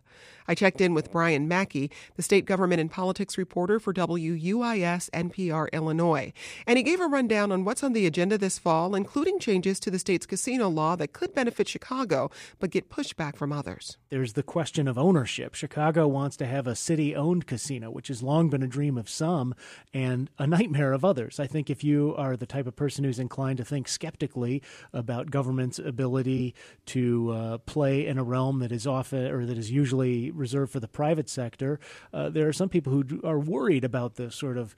I 0.48 0.56
checked 0.56 0.82
in 0.82 0.94
with 0.94 1.12
Brian 1.12 1.48
Mackey, 1.48 1.90
the 2.16 2.24
state 2.24 2.46
government 2.46 2.82
and 2.82 2.92
politics 2.92 3.38
reporter 3.38 3.80
for 3.80 3.94
WUIS 3.94 5.10
NPR 5.12 5.72
Illinois, 5.72 6.34
and 6.68 6.78
he 6.78 6.84
gave 6.84 7.00
a 7.00 7.08
rundown 7.08 7.52
on 7.52 7.64
what's 7.64 7.84
on 7.84 7.94
the 7.94 8.06
agenda 8.06 8.38
this 8.38 8.60
fall, 8.60 8.96
including 8.96 9.40
changes 9.40 9.80
to 9.80 9.92
the 9.92 10.00
state's 10.00 10.26
casino 10.26 10.68
law 10.70 10.96
that 10.96 11.14
could 11.14 11.34
benefit 11.34 11.68
Chicago 11.68 12.30
but 12.60 12.70
get 12.70 12.90
pushback 12.90 13.36
from 13.36 13.52
others. 13.52 13.98
There's 14.10 14.34
the 14.34 14.44
question 14.44 14.88
of 14.88 14.98
ownership. 14.98 15.56
Chicago 15.56 16.08
wants 16.08 16.38
to 16.38 16.46
have 16.46 16.68
a 16.68 16.76
city 16.76 17.16
owned 17.16 17.48
casino, 17.48 17.90
which 17.90 18.08
has 18.08 18.24
long 18.24 18.50
been 18.50 18.64
a 18.64 18.68
dream 18.68 18.98
of 18.98 19.10
some 19.10 19.56
and 19.94 20.30
a 20.38 20.48
nightmare 20.48 20.94
of 20.94 21.04
others. 21.06 21.40
I 21.40 21.48
think 21.48 21.70
if 21.70 21.84
you 21.84 22.16
are 22.18 22.36
the 22.38 22.46
type 22.46 22.68
of 22.68 22.76
person 22.76 23.04
who's 23.04 23.20
inclined 23.20 23.58
to 23.58 23.66
think 23.66 23.88
skeptically 23.88 24.62
about 24.92 25.32
government's 25.32 25.80
ability 25.80 26.56
to 26.88 27.32
uh, 27.32 27.58
play 27.60 28.06
in 28.06 28.18
a 28.18 28.24
realm 28.24 28.60
that 28.60 28.72
is 28.72 28.88
often 28.88 29.32
or 29.32 29.46
that 29.46 29.58
is 29.58 29.72
usually 29.72 30.32
reserved 30.32 30.72
for 30.72 30.80
the 30.80 30.88
private 30.88 31.30
sector, 31.30 31.80
uh, 32.14 32.30
there 32.30 32.48
are 32.48 32.54
some 32.54 32.70
people 32.70 32.92
who 32.94 33.22
are 33.24 33.40
worried 33.40 33.84
about 33.84 34.16
the 34.16 34.32
sort 34.32 34.58
of 34.58 34.76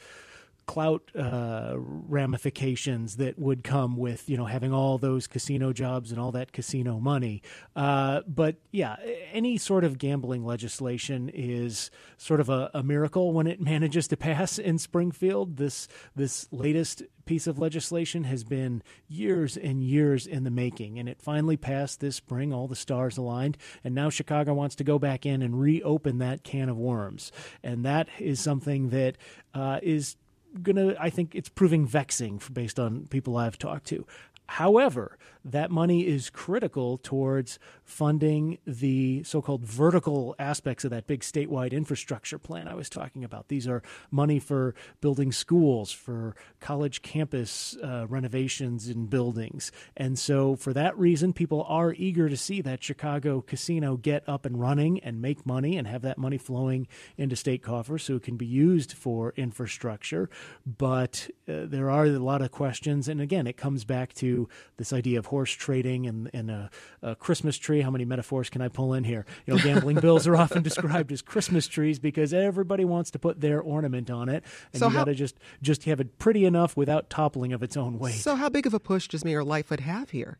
clout 0.66 1.12
uh, 1.16 1.74
ramifications 1.78 3.18
that 3.18 3.38
would 3.38 3.64
come 3.64 3.98
with 3.98 4.30
you 4.30 4.38
know 4.38 4.46
having 4.46 4.74
all 4.74 4.98
those 4.98 5.28
casino 5.28 5.72
jobs 5.74 6.12
and 6.12 6.20
all 6.20 6.32
that 6.32 6.52
casino 6.52 7.00
money. 7.00 7.42
Uh, 7.76 8.22
but 8.28 8.56
yeah, 8.72 8.96
any 9.32 9.58
sort 9.58 9.84
of 9.84 9.98
gambling 9.98 10.44
legislation 10.44 11.30
is 11.34 11.92
sort 12.18 12.40
of 12.40 12.50
a, 12.50 12.72
a, 12.74 12.84
miracle 12.84 13.34
when 13.34 13.48
it 13.48 13.62
manages 13.76 14.08
to 14.08 14.18
pass 14.18 14.58
in 14.58 14.78
Springfield. 14.78 15.58
This 15.58 15.88
this 16.16 16.48
latest 16.52 17.04
piece 17.26 17.48
of 17.48 17.58
legislation 17.58 18.24
has 18.24 18.44
been 18.44 18.84
years 19.08 19.58
and 19.58 19.84
years 19.84 20.28
in 20.28 20.44
the 20.44 20.52
making, 20.52 21.00
and 21.00 21.10
it 21.10 21.22
finally 21.22 21.58
passed 21.58 22.00
this 22.00 22.16
spring. 22.16 22.54
All 22.54 22.68
the 22.68 22.76
stars 22.76 23.18
aligned, 23.18 23.58
and 23.84 23.94
now 23.94 24.10
Chicago 24.10 24.54
wants 24.54 24.76
to 24.76 24.84
go 24.84 24.98
back 24.98 25.26
in 25.26 25.42
and 25.42 25.60
reopen 25.60 26.18
that 26.20 26.44
can 26.44 26.70
of 26.70 26.78
worms, 26.78 27.32
and 27.64 27.86
that 27.86 28.10
is 28.20 28.40
something 28.40 28.90
that 28.90 29.18
uh, 29.54 29.80
is 29.82 30.16
gonna 30.62 30.96
I 31.00 31.10
think 31.10 31.36
it's 31.36 31.50
proving 31.50 31.86
vexing 31.86 32.42
based 32.52 32.80
on 32.80 33.08
people 33.08 33.38
I've 33.38 33.58
talked 33.58 33.88
to. 33.88 34.06
However, 34.48 35.18
that 35.46 35.70
money 35.70 36.08
is 36.08 36.32
critical 36.32 36.98
towards 36.98 37.60
funding 37.84 38.58
the 38.66 39.22
so 39.24 39.44
called 39.44 39.64
vertical 39.64 40.36
aspects 40.40 40.84
of 40.84 40.90
that 40.90 41.06
big 41.06 41.22
statewide 41.22 41.72
infrastructure 41.72 42.40
plan 42.40 42.68
I 42.68 42.74
was 42.74 42.90
talking 42.90 43.24
about. 43.24 43.48
These 43.48 43.68
are 43.68 43.84
money 44.10 44.40
for 44.40 44.74
building 45.02 45.32
schools, 45.32 45.92
for 45.92 46.36
college 46.60 47.04
campus 47.04 47.78
uh, 47.84 48.08
renovations 48.10 48.90
in 48.90 49.06
buildings. 49.06 49.72
And 49.96 50.18
so, 50.18 50.56
for 50.56 50.74
that 50.74 50.98
reason, 50.98 51.32
people 51.32 51.64
are 51.70 51.94
eager 51.94 52.28
to 52.28 52.38
see 52.38 52.62
that 52.62 52.84
Chicago 52.84 53.42
casino 53.42 53.98
get 53.98 54.28
up 54.28 54.46
and 54.46 54.60
running 54.60 55.00
and 55.02 55.22
make 55.22 55.46
money 55.46 55.78
and 55.78 55.88
have 55.88 56.02
that 56.02 56.18
money 56.18 56.40
flowing 56.40 56.88
into 57.18 57.36
state 57.36 57.62
coffers 57.62 58.04
so 58.04 58.16
it 58.16 58.24
can 58.24 58.36
be 58.36 58.48
used 58.48 58.94
for 58.94 59.32
infrastructure. 59.38 60.28
But 60.66 61.30
uh, 61.48 61.66
there 61.66 61.92
are 61.92 62.06
a 62.06 62.18
lot 62.18 62.42
of 62.42 62.52
questions. 62.52 63.08
And 63.08 63.22
again, 63.22 63.46
it 63.46 63.58
comes 63.58 63.86
back 63.86 64.14
to 64.16 64.35
this 64.78 64.94
idea 64.94 65.20
of 65.20 65.28
horse 65.28 65.52
trading 65.52 66.08
and, 66.08 66.30
and 66.34 66.52
a, 66.52 66.70
a, 67.02 67.16
Christmas 67.16 67.58
tree. 67.58 67.82
How 67.82 67.92
many 67.92 68.06
metaphors 68.06 68.50
can 68.50 68.62
I 68.62 68.68
pull 68.68 68.94
in 68.94 69.04
here? 69.04 69.26
You 69.46 69.56
know, 69.56 69.64
gambling 69.64 70.00
bills 70.00 70.28
are 70.28 70.36
often 70.36 70.64
described 70.70 71.12
as 71.12 71.22
Christmas 71.22 71.68
trees 71.68 72.00
because 72.00 72.34
everybody 72.34 72.86
wants 72.86 73.12
to 73.12 73.20
put 73.20 73.42
their 73.42 73.62
ornament 73.62 74.10
on 74.10 74.30
it, 74.30 74.44
and 74.74 74.80
so 74.80 74.88
you 74.88 74.94
got 74.94 75.06
to 75.06 75.16
just 75.16 75.38
just 75.62 75.86
have 75.86 76.00
it 76.00 76.20
pretty 76.20 76.46
enough 76.46 76.76
without 76.76 77.10
toppling 77.10 77.54
of 77.54 77.64
its 77.64 77.78
own 77.78 78.00
weight. 78.00 78.16
So, 78.16 78.36
how 78.36 78.50
big 78.50 78.66
of 78.66 78.74
a 78.74 78.80
push 78.80 79.08
does 79.08 79.24
Mayor 79.24 79.44
Lightfoot 79.44 79.80
have 79.80 80.12
here? 80.12 80.38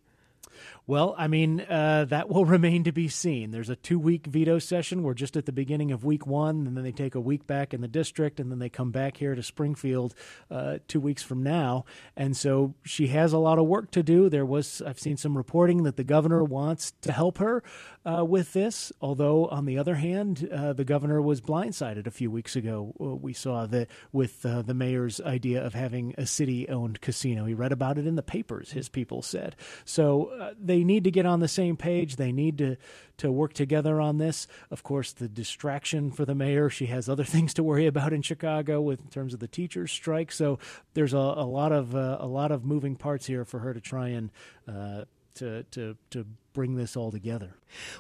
Well, 0.88 1.16
I 1.18 1.28
mean, 1.28 1.62
uh, 1.62 2.06
that 2.10 2.30
will 2.36 2.46
remain 2.46 2.84
to 2.84 2.92
be 2.92 3.08
seen. 3.08 3.52
There's 3.52 3.70
a 3.70 3.76
two 3.76 4.00
week 4.00 4.28
veto 4.28 4.60
session. 4.60 5.04
We're 5.04 5.14
just 5.14 5.36
at 5.36 5.46
the 5.46 5.52
beginning 5.52 5.92
of 5.92 6.04
week 6.04 6.28
one, 6.28 6.68
and 6.68 6.78
then 6.78 6.84
they 6.84 6.92
take 6.92 7.16
a 7.16 7.20
week 7.20 7.48
back 7.48 7.74
in 7.74 7.82
the 7.82 7.88
district, 7.88 8.40
and 8.40 8.52
then 8.52 8.60
they 8.60 8.70
come 8.70 8.92
back 8.92 9.18
here 9.18 9.36
to 9.36 9.44
Springfield 9.44 10.14
uh, 10.52 10.78
two 10.88 11.00
weeks 11.00 11.24
from 11.24 11.44
now. 11.44 11.86
And 12.16 12.36
so 12.36 12.74
she 12.84 13.08
has 13.08 13.34
a 13.34 13.38
lot 13.38 13.60
of 13.60 13.66
work 13.66 13.92
to 13.92 14.04
do. 14.04 14.30
There 14.30 14.46
was, 14.46 14.82
I've 14.86 15.00
seen 15.00 15.18
some 15.18 15.38
reporting 15.38 15.84
that 15.84 15.98
the 15.98 16.04
governor 16.04 16.44
wants 16.44 16.94
to 17.02 17.12
help 17.12 17.38
her 17.40 17.64
uh, 18.06 18.24
with 18.24 18.54
this, 18.54 18.92
although, 19.02 19.48
on 19.48 19.66
the 19.66 19.78
other 19.78 19.96
hand, 19.96 20.48
uh, 20.52 20.74
the 20.74 20.86
governor 20.86 21.22
was 21.22 21.42
blindsided 21.42 22.06
a 22.06 22.12
few 22.12 22.30
weeks 22.30 22.56
ago. 22.56 22.94
Uh, 23.00 23.16
we 23.16 23.34
saw 23.34 23.66
that 23.66 23.88
with 24.12 24.46
uh, 24.46 24.62
the 24.62 24.74
mayor's 24.74 25.20
idea 25.22 25.64
of 25.64 25.74
having 25.74 26.14
a 26.18 26.26
city 26.26 26.70
owned 26.70 27.02
casino. 27.02 27.46
He 27.46 27.54
read 27.54 27.72
about 27.72 27.98
it 27.98 28.06
in 28.06 28.16
the 28.16 28.24
papers, 28.24 28.72
his 28.72 28.90
people 28.90 29.22
said. 29.22 29.56
So 29.86 30.32
they 30.60 30.84
need 30.84 31.04
to 31.04 31.12
get 31.12 31.26
on 31.26 31.40
the 31.40 31.48
same 31.48 31.78
page. 31.78 32.16
They 32.16 32.32
need 32.32 32.58
to 32.60 32.78
to 33.18 33.32
work 33.32 33.54
together 33.54 34.02
on 34.02 34.18
this. 34.18 34.48
Of 34.70 34.84
course, 34.84 35.14
the 35.14 35.30
distraction 35.30 36.12
for 36.12 36.26
the 36.26 36.36
mayor, 36.36 36.70
she 36.70 36.88
has 36.88 37.08
other 37.08 37.24
things 37.36 37.54
to 37.56 37.64
worry 37.64 37.86
about 37.86 38.14
in 38.14 38.22
Chicago 38.22 38.82
with 38.82 39.00
in 39.00 39.08
terms 39.08 39.34
of 39.34 39.40
the 39.40 39.48
teachers' 39.48 39.92
strike. 39.92 40.32
So 40.32 40.60
there's 40.94 41.14
a, 41.14 41.18
a 41.18 41.46
lot 41.46 41.72
of 41.72 41.96
uh, 41.96 42.18
a 42.20 42.28
lot 42.28 42.52
of 42.52 42.66
moving 42.66 42.96
parts 42.96 43.26
here 43.26 43.46
for 43.46 43.60
her 43.60 43.74
to 43.74 43.82
try 43.82 44.10
and 44.10 44.32
uh, 44.68 45.06
to 45.36 45.64
to 45.72 45.98
to 46.12 46.26
bring 46.54 46.76
this 46.76 46.96
all 46.96 47.12
together. 47.12 47.56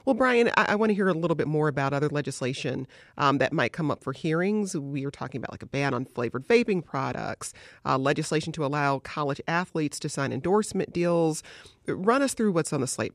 Well, 0.06 0.13
Brian, 0.13 0.50
I, 0.56 0.67
I 0.69 0.76
want 0.76 0.89
to 0.89 0.93
hear 0.93 1.10
a 1.10 1.13
little 1.13 1.36
bit 1.36 1.48
more 1.48 1.67
about 1.67 1.93
other 1.93 2.08
legislation 2.10 2.88
um, 3.17 3.38
that 3.39 3.52
might 3.52 3.74
come 3.74 3.91
up 3.91 4.02
for 4.04 4.13
hearings. 4.13 4.76
We 4.76 5.06
are 5.06 5.12
talking 5.12 5.39
about 5.39 5.52
like 5.52 5.62
a 5.62 5.67
ban 5.67 5.93
on 5.93 6.06
flavored 6.06 6.48
vaping 6.48 6.84
products, 6.84 7.54
uh, 7.86 7.98
legislation 7.98 8.54
to 8.54 8.65
allow 8.65 9.00
college 9.00 9.41
athletes 9.48 10.00
to 10.00 10.10
sign 10.10 10.32
endorsement 10.32 10.93
deals. 10.93 11.43
Run 11.88 12.21
us 12.21 12.34
through 12.34 12.54
what's 12.54 12.71
on 12.71 12.82
the 12.82 12.88
slate. 12.88 13.13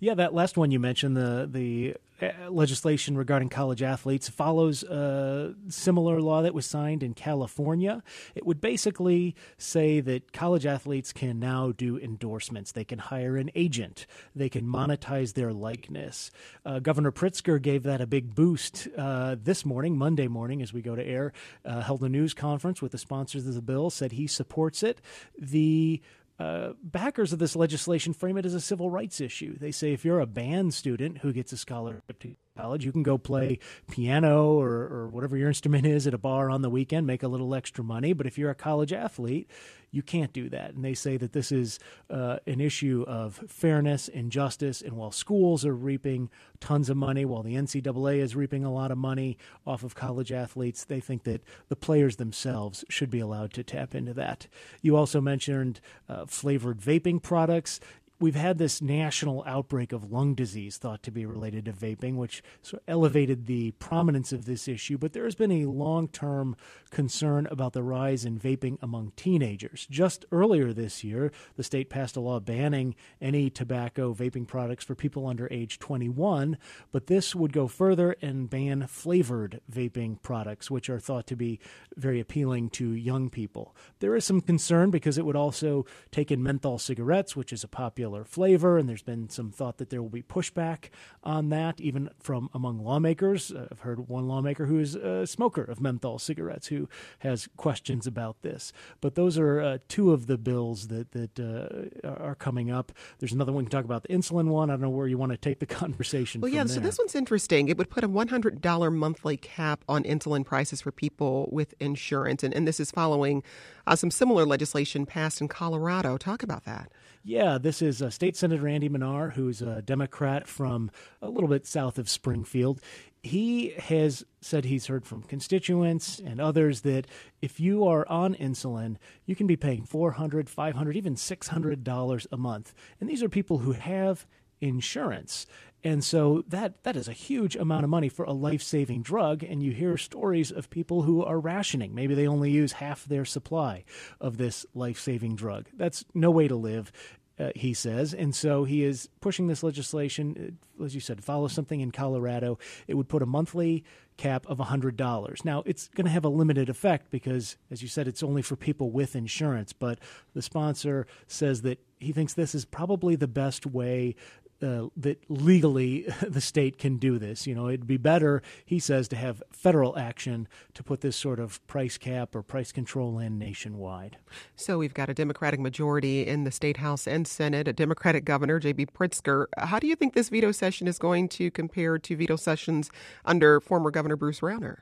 Yeah, 0.00 0.14
that 0.14 0.34
last 0.34 0.56
one 0.56 0.70
you 0.70 0.78
mentioned, 0.78 1.16
the 1.16 1.48
the 1.50 1.96
uh, 2.20 2.50
legislation 2.50 3.16
regarding 3.16 3.48
college 3.48 3.82
athletes 3.82 4.28
follows 4.28 4.82
a 4.82 5.54
similar 5.68 6.20
law 6.20 6.42
that 6.42 6.54
was 6.54 6.66
signed 6.66 7.02
in 7.02 7.14
California. 7.14 8.02
It 8.34 8.46
would 8.46 8.60
basically 8.60 9.34
say 9.58 10.00
that 10.00 10.32
college 10.32 10.64
athletes 10.66 11.12
can 11.12 11.38
now 11.38 11.72
do 11.72 11.98
endorsements. 11.98 12.72
They 12.72 12.84
can 12.84 12.98
hire 12.98 13.36
an 13.36 13.50
agent. 13.54 14.06
They 14.34 14.48
can 14.48 14.66
monetize 14.66 15.34
their 15.34 15.52
likeness. 15.52 16.30
Uh, 16.64 16.78
Governor 16.78 17.12
Pritzker 17.12 17.60
gave 17.60 17.82
that 17.82 18.00
a 18.00 18.06
big 18.06 18.34
boost 18.34 18.88
uh, 18.96 19.36
this 19.42 19.64
morning, 19.64 19.96
Monday 19.96 20.28
morning, 20.28 20.62
as 20.62 20.72
we 20.72 20.82
go 20.82 20.96
to 20.96 21.04
air. 21.04 21.32
Uh, 21.64 21.80
held 21.82 22.02
a 22.02 22.08
news 22.08 22.34
conference 22.34 22.80
with 22.80 22.92
the 22.92 22.98
sponsors 22.98 23.46
of 23.46 23.54
the 23.54 23.62
bill. 23.62 23.90
Said 23.90 24.12
he 24.12 24.26
supports 24.26 24.82
it. 24.82 25.00
The 25.38 26.00
uh, 26.38 26.72
backers 26.82 27.32
of 27.32 27.38
this 27.38 27.56
legislation 27.56 28.12
frame 28.12 28.36
it 28.36 28.44
as 28.44 28.54
a 28.54 28.60
civil 28.60 28.90
rights 28.90 29.20
issue. 29.20 29.58
They 29.58 29.70
say 29.70 29.92
if 29.92 30.04
you're 30.04 30.20
a 30.20 30.26
band 30.26 30.74
student 30.74 31.18
who 31.18 31.32
gets 31.32 31.52
a 31.52 31.56
scholarship 31.56 32.18
to 32.20 32.36
college, 32.56 32.84
you 32.84 32.92
can 32.92 33.02
go 33.02 33.18
play 33.18 33.58
piano 33.90 34.54
or, 34.54 34.70
or 34.70 35.08
whatever 35.08 35.36
your 35.36 35.48
instrument 35.48 35.86
is 35.86 36.06
at 36.06 36.14
a 36.14 36.18
bar 36.18 36.50
on 36.50 36.62
the 36.62 36.70
weekend, 36.70 37.06
make 37.06 37.22
a 37.22 37.28
little 37.28 37.54
extra 37.54 37.84
money. 37.84 38.12
But 38.12 38.26
if 38.26 38.38
you're 38.38 38.50
a 38.50 38.54
college 38.54 38.92
athlete, 38.92 39.48
you 39.90 40.02
can't 40.02 40.32
do 40.32 40.48
that. 40.50 40.74
And 40.74 40.84
they 40.84 40.94
say 40.94 41.16
that 41.16 41.32
this 41.32 41.50
is 41.50 41.78
uh, 42.10 42.38
an 42.46 42.60
issue 42.60 43.04
of 43.08 43.36
fairness 43.48 44.08
and 44.08 44.30
justice. 44.30 44.82
And 44.82 44.94
while 44.94 45.10
schools 45.10 45.64
are 45.64 45.74
reaping 45.74 46.28
tons 46.60 46.90
of 46.90 46.96
money, 46.96 47.24
while 47.24 47.42
the 47.42 47.54
NCAA 47.54 48.18
is 48.18 48.36
reaping 48.36 48.64
a 48.64 48.72
lot 48.72 48.90
of 48.90 48.98
money 48.98 49.38
off 49.66 49.82
of 49.82 49.94
college 49.94 50.32
athletes, 50.32 50.84
they 50.84 51.00
think 51.00 51.24
that 51.24 51.42
the 51.68 51.76
players 51.76 52.16
themselves 52.16 52.84
should 52.88 53.10
be 53.10 53.20
allowed 53.20 53.52
to 53.54 53.64
tap 53.64 53.94
into 53.94 54.12
that. 54.14 54.46
You 54.82 54.96
also 54.96 55.20
mentioned 55.20 55.80
uh, 56.08 56.26
flavored 56.26 56.80
vaping 56.80 57.22
products 57.22 57.80
we've 58.18 58.34
had 58.34 58.58
this 58.58 58.80
national 58.80 59.44
outbreak 59.46 59.92
of 59.92 60.10
lung 60.10 60.34
disease 60.34 60.78
thought 60.78 61.02
to 61.02 61.10
be 61.10 61.26
related 61.26 61.66
to 61.66 61.72
vaping, 61.72 62.16
which 62.16 62.42
sort 62.62 62.82
of 62.82 62.88
elevated 62.88 63.46
the 63.46 63.72
prominence 63.72 64.32
of 64.32 64.46
this 64.46 64.68
issue. 64.68 64.96
But 64.96 65.12
there 65.12 65.24
has 65.24 65.34
been 65.34 65.52
a 65.52 65.66
long 65.66 66.08
term 66.08 66.56
concern 66.90 67.46
about 67.50 67.72
the 67.74 67.82
rise 67.82 68.24
in 68.24 68.38
vaping 68.38 68.78
among 68.80 69.12
teenagers. 69.16 69.86
Just 69.90 70.24
earlier 70.32 70.72
this 70.72 71.04
year, 71.04 71.30
the 71.56 71.62
state 71.62 71.90
passed 71.90 72.16
a 72.16 72.20
law 72.20 72.40
banning 72.40 72.94
any 73.20 73.50
tobacco 73.50 74.14
vaping 74.14 74.46
products 74.46 74.84
for 74.84 74.94
people 74.94 75.26
under 75.26 75.48
age 75.50 75.78
21, 75.78 76.56
but 76.92 77.06
this 77.08 77.34
would 77.34 77.52
go 77.52 77.68
further 77.68 78.16
and 78.22 78.48
ban 78.48 78.86
flavored 78.86 79.60
vaping 79.70 80.20
products, 80.22 80.70
which 80.70 80.88
are 80.88 81.00
thought 81.00 81.26
to 81.26 81.36
be 81.36 81.60
very 81.96 82.20
appealing 82.20 82.70
to 82.70 82.92
young 82.92 83.28
people. 83.28 83.74
There 83.98 84.16
is 84.16 84.24
some 84.24 84.40
concern 84.40 84.90
because 84.90 85.18
it 85.18 85.26
would 85.26 85.36
also 85.36 85.84
take 86.10 86.30
in 86.30 86.42
menthol 86.42 86.78
cigarettes, 86.78 87.36
which 87.36 87.52
is 87.52 87.62
a 87.62 87.68
popular 87.68 88.05
popular 88.06 88.24
flavor, 88.24 88.78
and 88.78 88.88
there's 88.88 89.02
been 89.02 89.28
some 89.28 89.50
thought 89.50 89.78
that 89.78 89.90
there 89.90 90.00
will 90.00 90.08
be 90.08 90.22
pushback 90.22 90.90
on 91.24 91.48
that, 91.48 91.80
even 91.80 92.08
from 92.20 92.48
among 92.54 92.78
lawmakers. 92.78 93.50
Uh, 93.50 93.66
I've 93.70 93.80
heard 93.80 94.08
one 94.08 94.28
lawmaker 94.28 94.66
who 94.66 94.78
is 94.78 94.94
a 94.94 95.26
smoker 95.26 95.62
of 95.62 95.80
menthol 95.80 96.20
cigarettes 96.20 96.68
who 96.68 96.88
has 97.20 97.48
questions 97.56 98.06
about 98.06 98.42
this. 98.42 98.72
But 99.00 99.16
those 99.16 99.38
are 99.38 99.60
uh, 99.60 99.78
two 99.88 100.12
of 100.12 100.28
the 100.28 100.38
bills 100.38 100.86
that 100.86 101.10
that 101.12 101.40
uh, 101.40 102.08
are 102.08 102.36
coming 102.36 102.70
up. 102.70 102.92
There's 103.18 103.32
another 103.32 103.50
one 103.50 103.64
we 103.64 103.70
can 103.70 103.72
talk 103.72 103.84
about 103.84 104.04
the 104.04 104.14
insulin 104.14 104.46
one. 104.46 104.70
I 104.70 104.74
don't 104.74 104.82
know 104.82 104.90
where 104.90 105.08
you 105.08 105.18
want 105.18 105.32
to 105.32 105.38
take 105.38 105.58
the 105.58 105.66
conversation. 105.82 106.40
Well, 106.40 106.52
yeah. 106.52 106.62
There. 106.62 106.74
So 106.74 106.80
this 106.80 106.98
one's 106.98 107.16
interesting. 107.16 107.68
It 107.68 107.76
would 107.76 107.90
put 107.90 108.04
a 108.04 108.08
$100 108.08 108.94
monthly 108.94 109.36
cap 109.36 109.82
on 109.88 110.04
insulin 110.04 110.44
prices 110.44 110.80
for 110.80 110.92
people 110.92 111.48
with 111.50 111.74
insurance, 111.80 112.44
and, 112.44 112.54
and 112.54 112.68
this 112.68 112.78
is 112.78 112.92
following 112.92 113.42
uh, 113.86 113.96
some 113.96 114.12
similar 114.12 114.46
legislation 114.46 115.06
passed 115.06 115.40
in 115.40 115.48
Colorado. 115.48 116.16
Talk 116.16 116.44
about 116.44 116.64
that. 116.66 116.92
Yeah, 117.28 117.58
this 117.58 117.82
is 117.82 117.95
is 117.96 118.02
uh, 118.02 118.10
State 118.10 118.36
Senator 118.36 118.68
Andy 118.68 118.88
Manar, 118.88 119.30
who's 119.30 119.62
a 119.62 119.80
Democrat 119.80 120.46
from 120.46 120.90
a 121.22 121.30
little 121.30 121.48
bit 121.48 121.66
south 121.66 121.98
of 121.98 122.08
Springfield. 122.08 122.80
He 123.22 123.70
has 123.78 124.24
said 124.40 124.66
he's 124.66 124.86
heard 124.86 125.06
from 125.06 125.22
constituents 125.22 126.18
and 126.18 126.40
others 126.40 126.82
that 126.82 127.06
if 127.40 127.58
you 127.58 127.86
are 127.86 128.06
on 128.08 128.34
insulin, 128.34 128.96
you 129.24 129.34
can 129.34 129.46
be 129.46 129.56
paying 129.56 129.84
$400, 129.84 130.44
$500, 130.44 130.94
even 130.94 131.14
$600 131.14 132.26
a 132.30 132.36
month. 132.36 132.74
And 133.00 133.08
these 133.08 133.22
are 133.22 133.28
people 133.28 133.58
who 133.58 133.72
have 133.72 134.26
insurance. 134.60 135.46
And 135.82 136.04
so 136.04 136.42
that 136.48 136.82
that 136.84 136.96
is 136.96 137.08
a 137.08 137.12
huge 137.12 137.56
amount 137.56 137.84
of 137.84 137.90
money 137.90 138.08
for 138.08 138.24
a 138.24 138.32
life-saving 138.32 139.02
drug 139.02 139.42
and 139.42 139.62
you 139.62 139.72
hear 139.72 139.96
stories 139.96 140.50
of 140.50 140.68
people 140.68 141.02
who 141.02 141.22
are 141.22 141.38
rationing. 141.38 141.94
Maybe 141.94 142.14
they 142.14 142.26
only 142.26 142.50
use 142.50 142.72
half 142.72 143.04
their 143.04 143.24
supply 143.24 143.84
of 144.20 144.36
this 144.36 144.66
life-saving 144.74 145.36
drug. 145.36 145.68
That's 145.74 146.04
no 146.14 146.30
way 146.30 146.48
to 146.48 146.56
live. 146.56 146.92
Uh, 147.38 147.50
he 147.54 147.74
says, 147.74 148.14
and 148.14 148.34
so 148.34 148.64
he 148.64 148.82
is 148.82 149.08
pushing 149.20 149.46
this 149.46 149.62
legislation. 149.62 150.56
Uh, 150.80 150.84
as 150.84 150.94
you 150.94 151.00
said, 151.00 151.22
follow 151.22 151.48
something 151.48 151.80
in 151.80 151.90
Colorado. 151.90 152.58
It 152.86 152.94
would 152.94 153.08
put 153.08 153.22
a 153.22 153.26
monthly 153.26 153.84
cap 154.16 154.46
of 154.46 154.58
$100. 154.58 155.44
Now, 155.44 155.62
it's 155.66 155.88
going 155.88 156.06
to 156.06 156.10
have 156.10 156.24
a 156.24 156.30
limited 156.30 156.68
effect 156.68 157.10
because, 157.10 157.56
as 157.70 157.82
you 157.82 157.88
said, 157.88 158.08
it's 158.08 158.22
only 158.22 158.40
for 158.42 158.56
people 158.56 158.90
with 158.90 159.14
insurance. 159.14 159.72
But 159.74 159.98
the 160.34 160.42
sponsor 160.42 161.06
says 161.26 161.62
that 161.62 161.78
he 161.98 162.12
thinks 162.12 162.32
this 162.32 162.54
is 162.54 162.64
probably 162.64 163.16
the 163.16 163.28
best 163.28 163.66
way 163.66 164.16
uh, 164.62 164.86
that 164.96 165.22
legally 165.28 166.06
the 166.22 166.40
state 166.40 166.78
can 166.78 166.96
do 166.96 167.18
this. 167.18 167.46
You 167.46 167.54
know, 167.54 167.68
it'd 167.68 167.86
be 167.86 167.96
better, 167.96 168.42
he 168.64 168.78
says, 168.78 169.08
to 169.08 169.16
have 169.16 169.42
federal 169.50 169.98
action 169.98 170.48
to 170.74 170.82
put 170.82 171.00
this 171.00 171.16
sort 171.16 171.38
of 171.38 171.64
price 171.66 171.98
cap 171.98 172.34
or 172.34 172.42
price 172.42 172.72
control 172.72 173.18
in 173.18 173.38
nationwide. 173.38 174.18
So 174.54 174.78
we've 174.78 174.94
got 174.94 175.08
a 175.08 175.14
Democratic 175.14 175.60
majority 175.60 176.26
in 176.26 176.44
the 176.44 176.50
state 176.50 176.78
House 176.78 177.06
and 177.06 177.26
Senate, 177.26 177.68
a 177.68 177.72
Democratic 177.72 178.24
governor, 178.24 178.58
J.B. 178.58 178.86
Pritzker. 178.86 179.46
How 179.58 179.78
do 179.78 179.86
you 179.86 179.96
think 179.96 180.14
this 180.14 180.28
veto 180.28 180.52
session 180.52 180.88
is 180.88 180.98
going 180.98 181.28
to 181.30 181.50
compare 181.50 181.98
to 181.98 182.16
veto 182.16 182.36
sessions 182.36 182.90
under 183.24 183.60
former 183.60 183.90
Governor 183.90 184.16
Bruce 184.16 184.40
Rauner? 184.40 184.78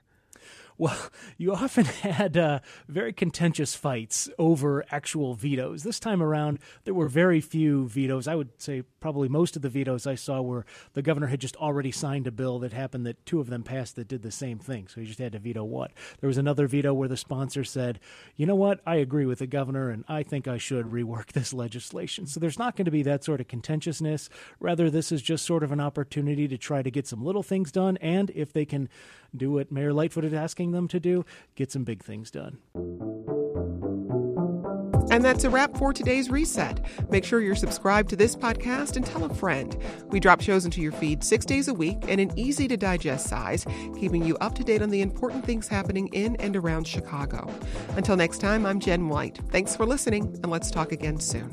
Well, 0.77 0.97
you 1.39 1.53
often 1.53 1.85
had 1.85 2.37
uh, 2.37 2.61
very 2.89 3.13
contentious 3.13 3.75
fights 3.75 4.29
over 4.39 4.85
actual 4.91 5.35
vetoes. 5.35 5.83
This 5.83 6.01
time 6.01 6.23
around, 6.23 6.59
there 6.85 6.95
were 6.95 7.09
very 7.09 7.41
few 7.41 7.89
vetoes. 7.89 8.27
I 8.27 8.35
would 8.35 8.51
say 8.61 8.83
probably 9.01 9.29
most 9.29 9.57
of 9.57 9.63
the 9.63 9.69
vetoes 9.69 10.07
I 10.07 10.15
saw 10.15 10.41
were 10.41 10.65
the 10.95 11.03
governor 11.03 11.29
had 11.29 11.41
just 11.41 11.57
already 11.57 11.93
signed 11.93 12.27
a 12.27 12.33
bill 12.33 12.59
that 12.61 12.73
happened 12.73 13.07
that 13.07 13.25
two 13.27 13.41
of 13.41 13.49
them 13.49 13.63
passed 13.63 13.97
that 13.97 14.09
did 14.09 14.23
the 14.23 14.31
same 14.31 14.59
thing. 14.59 14.89
So 14.89 15.01
he 15.01 15.07
just 15.07 15.19
had 15.19 15.33
to 15.33 15.39
veto 15.39 15.65
what. 15.65 15.93
There 16.21 16.29
was 16.29 16.39
another 16.39 16.67
veto 16.67 16.93
where 16.93 17.09
the 17.09 17.17
sponsor 17.17 17.65
said, 17.65 18.01
you 18.37 18.47
know 18.47 18.55
what, 18.55 18.81
I 18.87 18.97
agree 18.97 19.27
with 19.27 19.39
the 19.39 19.47
governor 19.47 19.91
and 19.91 20.05
I 20.09 20.23
think 20.23 20.49
I 20.49 20.59
should 20.59 20.87
rework 20.87 21.33
this 21.33 21.53
legislation. 21.53 22.27
So 22.27 22.41
there's 22.41 22.59
not 22.59 22.77
going 22.77 22.87
to 22.87 22.91
be 22.91 23.03
that 23.03 23.25
sort 23.25 23.41
of 23.41 23.49
contentiousness. 23.49 24.29
Rather, 24.59 24.91
this 24.91 25.13
is 25.13 25.23
just 25.23 25.45
sort 25.45 25.63
of 25.63 25.73
an 25.73 25.81
opportunity 25.81 26.49
to 26.49 26.59
try 26.59 26.83
to 26.83 26.91
get 26.91 27.07
some 27.07 27.25
little 27.25 27.43
things 27.43 27.71
done. 27.71 27.97
And 27.99 28.31
if 28.35 28.53
they 28.53 28.65
can 28.65 28.89
do 29.37 29.53
what 29.53 29.73
Mayor 29.73 29.93
Lightfoot 29.93 30.25
is 30.25 30.33
asking 30.33 30.64
them 30.73 30.89
to 30.89 31.01
do, 31.01 31.25
get 31.55 31.71
some 31.71 31.85
big 31.85 32.03
things 32.03 32.31
done. 32.31 32.59
And 35.11 35.25
that's 35.25 35.45
a 35.45 35.51
wrap 35.51 35.77
for 35.77 35.93
today's 35.93 36.31
reset. 36.31 36.85
Make 37.11 37.25
sure 37.25 37.41
you're 37.41 37.55
subscribed 37.55 38.11
to 38.11 38.17
this 38.17 38.35
podcast 38.35 38.97
and 38.97 39.05
tell 39.05 39.25
a 39.25 39.33
friend. 39.33 39.77
We 40.09 40.19
drop 40.19 40.41
shows 40.41 40.65
into 40.65 40.81
your 40.81 40.93
feed 40.93 41.23
six 41.23 41.45
days 41.45 41.69
a 41.69 41.75
week 41.75 42.05
in 42.09 42.19
an 42.19 42.37
easy 42.39 42.67
to 42.69 42.77
digest 42.77 43.29
size, 43.29 43.67
keeping 43.99 44.25
you 44.25 44.37
up 44.39 44.55
to 44.57 44.65
date 44.65 44.83
on 44.83 44.91
the 44.91 45.03
important 45.03 45.45
things 45.45 45.69
happening 45.69 46.09
in 46.09 46.37
and 46.37 46.57
around 46.57 46.87
Chicago. 46.87 47.49
Until 47.97 48.17
next 48.17 48.39
time, 48.39 48.67
I'm 48.67 48.81
Jen 48.81 49.09
White. 49.09 49.39
Thanks 49.51 49.77
for 49.77 49.87
listening, 49.87 50.39
and 50.43 50.51
let's 50.51 50.71
talk 50.71 50.91
again 50.91 51.21
soon. 51.21 51.53